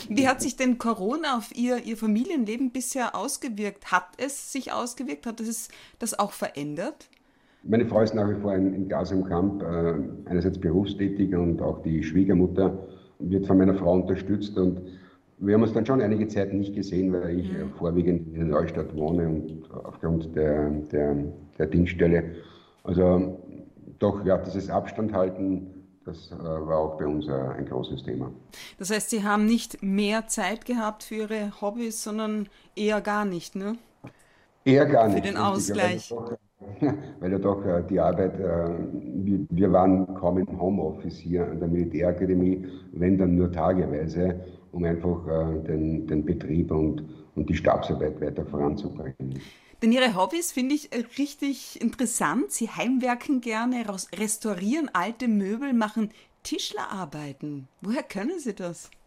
Wie 0.09 0.29
hat 0.29 0.43
sich 0.43 0.57
denn 0.57 0.79
Corona 0.79 1.37
auf 1.37 1.55
Ihr, 1.57 1.85
Ihr 1.85 1.97
Familienleben 1.97 2.73
bisher 2.73 3.15
ausgewirkt? 3.15 3.91
Hat 3.91 4.09
es 4.19 4.53
sich 4.53 4.73
ausgewirkt? 4.73 5.27
Hat 5.27 5.41
es 5.41 5.69
das 5.99 6.19
auch 6.19 6.33
verändert? 6.33 7.09
Meine 7.63 7.87
Frau 7.87 8.01
ist 8.01 8.15
nach 8.15 8.29
wie 8.31 8.41
vor 8.41 8.55
in, 8.55 8.75
in 8.75 8.89
Gas 8.89 9.11
im 9.11 9.25
Kamp, 9.25 9.63
äh, 9.63 9.95
einerseits 10.27 10.59
berufstätig 10.59 11.35
und 11.35 11.61
auch 11.61 11.83
die 11.83 12.03
Schwiegermutter 12.03 12.79
wird 13.19 13.47
von 13.47 13.59
meiner 13.59 13.75
Frau 13.75 13.95
unterstützt 13.95 14.57
und 14.57 14.81
wir 15.41 15.55
haben 15.55 15.63
uns 15.63 15.73
dann 15.73 15.87
schon 15.87 16.01
einige 16.01 16.27
Zeit 16.27 16.53
nicht 16.53 16.75
gesehen, 16.75 17.13
weil 17.13 17.39
ich 17.39 17.53
mhm. 17.53 17.71
vorwiegend 17.79 18.29
in 18.35 18.35
der 18.35 18.45
Neustadt 18.45 18.95
wohne 18.97 19.29
und 19.29 19.71
aufgrund 19.85 20.35
der, 20.35 20.71
der, 20.93 21.17
der 21.59 21.67
Dienststelle. 21.67 22.35
Also 22.83 23.39
doch, 23.99 24.25
ja, 24.25 24.39
dieses 24.39 24.69
Abstand 24.69 25.13
halten, 25.13 25.79
das 26.05 26.33
äh, 26.33 26.39
war 26.39 26.79
auch 26.79 26.99
bei 26.99 27.07
uns 27.07 27.29
äh, 27.29 27.33
ein 27.33 27.67
großes 27.67 28.03
Thema. 28.03 28.33
Das 28.79 28.91
heißt, 28.91 29.11
Sie 29.11 29.25
haben 29.25 29.47
nicht 29.47 29.83
mehr 29.83 30.27
Zeit 30.27 30.65
gehabt 30.65 31.03
für 31.03 31.17
Ihre 31.17 31.61
Hobbys, 31.61 32.03
sondern 32.03 32.49
eher 32.75 33.01
gar 33.01 33.25
nicht, 33.25 33.55
ne? 33.55 33.77
Eher 34.65 34.87
gar 34.87 35.09
nicht. 35.09 35.17
Für 35.17 35.23
den 35.23 35.37
Ausgleich 35.37 36.13
weil 37.21 37.33
ja 37.33 37.39
doch 37.39 37.65
äh, 37.65 37.83
die 37.89 38.01
Arbeit, 38.01 38.39
äh, 38.39 38.69
wir 39.51 39.73
waren 39.73 40.13
kaum 40.15 40.39
im 40.39 40.61
Homeoffice 40.61 41.17
hier 41.17 41.47
an 41.47 41.61
der 41.61 41.69
Militärakademie, 41.69 42.67
wenn 42.93 43.17
dann 43.17 43.37
nur 43.37 43.53
tageweise, 43.53 44.41
um 44.73 44.85
einfach 44.85 45.27
äh, 45.27 45.63
den, 45.63 46.07
den 46.07 46.25
Betrieb 46.25 46.71
und, 46.73 47.05
und 47.37 47.49
die 47.49 47.55
Stabsarbeit 47.55 48.21
weiter 48.21 48.45
voranzubringen. 48.45 49.41
Denn 49.81 49.93
Ihre 49.93 50.17
Hobbys 50.17 50.51
finde 50.51 50.75
ich 50.75 50.91
richtig 51.19 51.81
interessant. 51.81 52.51
Sie 52.51 52.69
heimwerken 52.69 53.41
gerne, 53.41 53.85
restaurieren 54.19 54.91
alte 54.93 55.29
Möbel, 55.29 55.73
machen 55.73 56.11
Tischlerarbeiten. 56.43 57.69
Woher 57.81 58.03
können 58.03 58.41
Sie 58.41 58.55
das? 58.55 58.91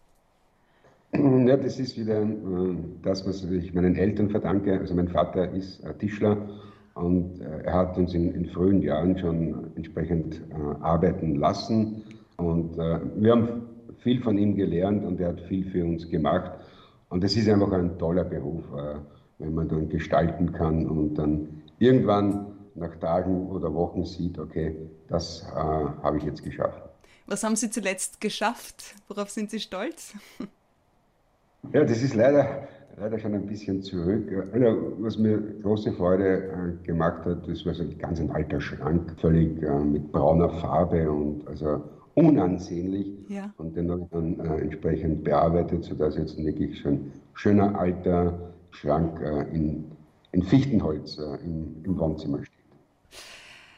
Ja, 1.14 1.58
das 1.58 1.78
ist 1.78 1.98
wieder 1.98 2.26
das, 3.02 3.26
was 3.26 3.44
ich 3.44 3.74
meinen 3.74 3.96
Eltern 3.96 4.30
verdanke. 4.30 4.78
Also 4.78 4.94
mein 4.94 5.08
Vater 5.08 5.50
ist 5.50 5.84
Tischler 5.98 6.38
und 6.94 7.40
äh, 7.40 7.62
er 7.64 7.74
hat 7.74 7.96
uns 7.96 8.14
in, 8.14 8.34
in 8.34 8.46
frühen 8.46 8.82
Jahren 8.82 9.18
schon 9.18 9.72
entsprechend 9.76 10.40
äh, 10.50 10.82
arbeiten 10.82 11.36
lassen. 11.36 12.04
Und 12.36 12.78
äh, 12.78 13.00
wir 13.16 13.32
haben 13.32 13.62
viel 13.98 14.22
von 14.22 14.36
ihm 14.36 14.56
gelernt 14.56 15.04
und 15.04 15.20
er 15.20 15.28
hat 15.28 15.40
viel 15.42 15.70
für 15.70 15.84
uns 15.84 16.08
gemacht. 16.08 16.52
Und 17.08 17.24
es 17.24 17.36
ist 17.36 17.48
einfach 17.48 17.72
ein 17.72 17.98
toller 17.98 18.24
Beruf, 18.24 18.64
wenn 19.38 19.54
man 19.54 19.68
dann 19.68 19.90
gestalten 19.90 20.52
kann 20.52 20.88
und 20.88 21.14
dann 21.16 21.62
irgendwann 21.78 22.46
nach 22.74 22.96
Tagen 22.96 23.48
oder 23.48 23.72
Wochen 23.74 24.04
sieht, 24.04 24.38
okay, 24.38 24.76
das 25.08 25.46
äh, 25.50 25.54
habe 25.54 26.18
ich 26.18 26.24
jetzt 26.24 26.42
geschafft. 26.42 26.82
Was 27.26 27.44
haben 27.44 27.56
Sie 27.56 27.70
zuletzt 27.70 28.20
geschafft? 28.20 28.94
Worauf 29.08 29.30
sind 29.30 29.50
Sie 29.50 29.60
stolz? 29.60 30.14
Ja, 31.72 31.84
das 31.84 32.02
ist 32.02 32.14
leider 32.14 32.66
leider 32.96 33.18
schon 33.18 33.34
ein 33.34 33.46
bisschen 33.46 33.82
zurück. 33.82 34.30
Also, 34.52 34.92
was 34.98 35.18
mir 35.18 35.38
große 35.62 35.92
Freude 35.92 36.78
äh, 36.82 36.86
gemacht 36.86 37.24
hat, 37.24 37.48
das 37.48 37.64
war 37.66 37.74
so 37.74 37.82
ein 37.82 37.98
ganz 37.98 38.20
ein 38.20 38.30
alter 38.30 38.60
Schrank, 38.60 39.14
völlig 39.20 39.62
äh, 39.62 39.78
mit 39.80 40.12
brauner 40.12 40.50
Farbe 40.60 41.10
und 41.10 41.46
also 41.48 41.82
unansehnlich. 42.14 43.12
Ja. 43.28 43.52
Und 43.56 43.76
den 43.76 43.90
habe 43.90 44.02
ich 44.02 44.08
dann 44.10 44.40
äh, 44.40 44.60
entsprechend 44.60 45.24
bearbeitet, 45.24 45.84
sodass 45.84 46.16
jetzt 46.16 46.36
wirklich 46.36 46.80
so 46.82 46.90
ein 46.90 47.12
schöner 47.34 47.78
alter 47.78 48.52
Schrank 48.70 49.20
in, 49.52 49.84
in 50.32 50.42
Fichtenholz 50.42 51.18
im, 51.18 51.76
im 51.84 51.98
Wohnzimmer 51.98 52.38
steht. 52.38 52.62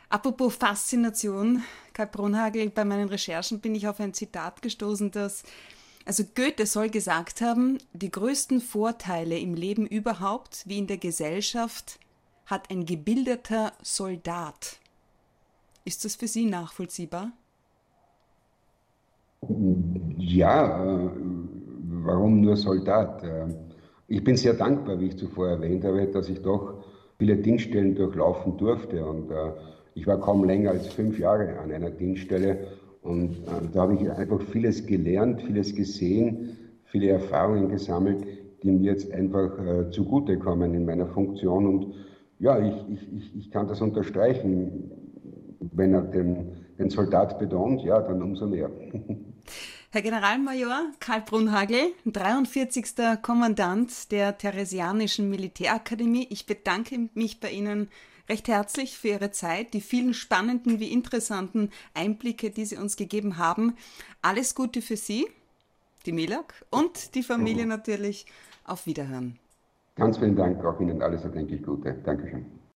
Apropos 0.08 0.54
Faszination, 0.54 1.64
Kai 1.92 2.06
Brunhagel, 2.06 2.70
bei 2.70 2.84
meinen 2.84 3.08
Recherchen 3.08 3.58
bin 3.58 3.74
ich 3.74 3.88
auf 3.88 3.98
ein 3.98 4.14
Zitat 4.14 4.62
gestoßen, 4.62 5.10
das 5.10 5.42
also 6.04 6.24
Goethe 6.34 6.66
soll 6.66 6.90
gesagt 6.90 7.40
haben, 7.40 7.78
die 7.92 8.10
größten 8.10 8.60
Vorteile 8.60 9.38
im 9.38 9.54
Leben 9.54 9.86
überhaupt 9.86 10.64
wie 10.66 10.78
in 10.78 10.86
der 10.86 10.98
Gesellschaft 10.98 11.98
hat 12.46 12.70
ein 12.70 12.84
gebildeter 12.84 13.72
Soldat. 13.82 14.78
Ist 15.84 16.04
das 16.04 16.16
für 16.16 16.28
Sie 16.28 16.44
nachvollziehbar? 16.44 17.32
Ja, 20.18 20.84
äh, 20.84 21.10
warum 22.04 22.40
nur 22.40 22.56
Soldat? 22.56 23.22
Äh, 23.22 23.46
ich 24.08 24.22
bin 24.22 24.36
sehr 24.36 24.54
dankbar, 24.54 25.00
wie 25.00 25.08
ich 25.08 25.18
zuvor 25.18 25.48
erwähnt 25.48 25.84
habe, 25.84 26.06
dass 26.06 26.28
ich 26.28 26.40
doch 26.42 26.84
viele 27.18 27.36
Dienststellen 27.36 27.94
durchlaufen 27.94 28.56
durfte. 28.56 29.04
Und 29.04 29.30
äh, 29.30 29.52
ich 29.94 30.06
war 30.06 30.20
kaum 30.20 30.44
länger 30.44 30.70
als 30.70 30.88
fünf 30.88 31.18
Jahre 31.18 31.58
an 31.58 31.70
einer 31.72 31.90
Dienststelle 31.90 32.66
und 33.04 33.32
äh, 33.32 33.68
da 33.72 33.82
habe 33.82 33.94
ich 33.94 34.10
einfach 34.10 34.40
vieles 34.50 34.86
gelernt, 34.86 35.42
vieles 35.42 35.74
gesehen, 35.74 36.56
viele 36.86 37.08
Erfahrungen 37.08 37.68
gesammelt, 37.68 38.24
die 38.62 38.70
mir 38.70 38.92
jetzt 38.92 39.12
einfach 39.12 39.58
äh, 39.58 39.90
zugutekommen 39.90 40.72
in 40.72 40.86
meiner 40.86 41.06
Funktion. 41.08 41.66
Und 41.66 41.94
ja, 42.38 42.58
ich, 42.58 42.74
ich, 42.88 43.36
ich 43.36 43.50
kann 43.50 43.68
das 43.68 43.82
unterstreichen. 43.82 44.90
Wenn 45.60 45.92
er 45.92 46.00
den, 46.00 46.52
den 46.78 46.88
Soldat 46.88 47.38
betont, 47.38 47.82
ja, 47.82 48.00
dann 48.00 48.22
umso 48.22 48.46
mehr. 48.46 48.70
Herr 49.90 50.02
Generalmajor 50.02 50.90
Karl 50.98 51.20
Brunhagel, 51.20 51.92
43. 52.06 52.86
Kommandant 53.20 54.10
der 54.12 54.38
Theresianischen 54.38 55.28
Militärakademie, 55.28 56.26
ich 56.30 56.46
bedanke 56.46 57.10
mich 57.12 57.38
bei 57.38 57.50
Ihnen 57.50 57.88
recht 58.28 58.48
herzlich 58.48 58.98
für 58.98 59.08
Ihre 59.08 59.30
Zeit, 59.30 59.74
die 59.74 59.80
vielen 59.80 60.14
spannenden 60.14 60.80
wie 60.80 60.92
interessanten 60.92 61.70
Einblicke, 61.94 62.50
die 62.50 62.64
Sie 62.64 62.76
uns 62.76 62.96
gegeben 62.96 63.38
haben. 63.38 63.76
Alles 64.22 64.54
Gute 64.54 64.82
für 64.82 64.96
Sie, 64.96 65.26
die 66.06 66.12
Milak 66.12 66.64
und 66.70 67.14
die 67.14 67.22
Familie 67.22 67.66
natürlich. 67.66 68.26
Auf 68.66 68.86
Wiederhören. 68.86 69.38
Ganz 69.94 70.16
vielen 70.16 70.36
Dank, 70.36 70.64
auch 70.64 70.80
Ihnen 70.80 71.02
alles 71.02 71.22
erdenklich 71.22 71.62
Gute. 71.62 71.92
Dankeschön. 72.04 72.46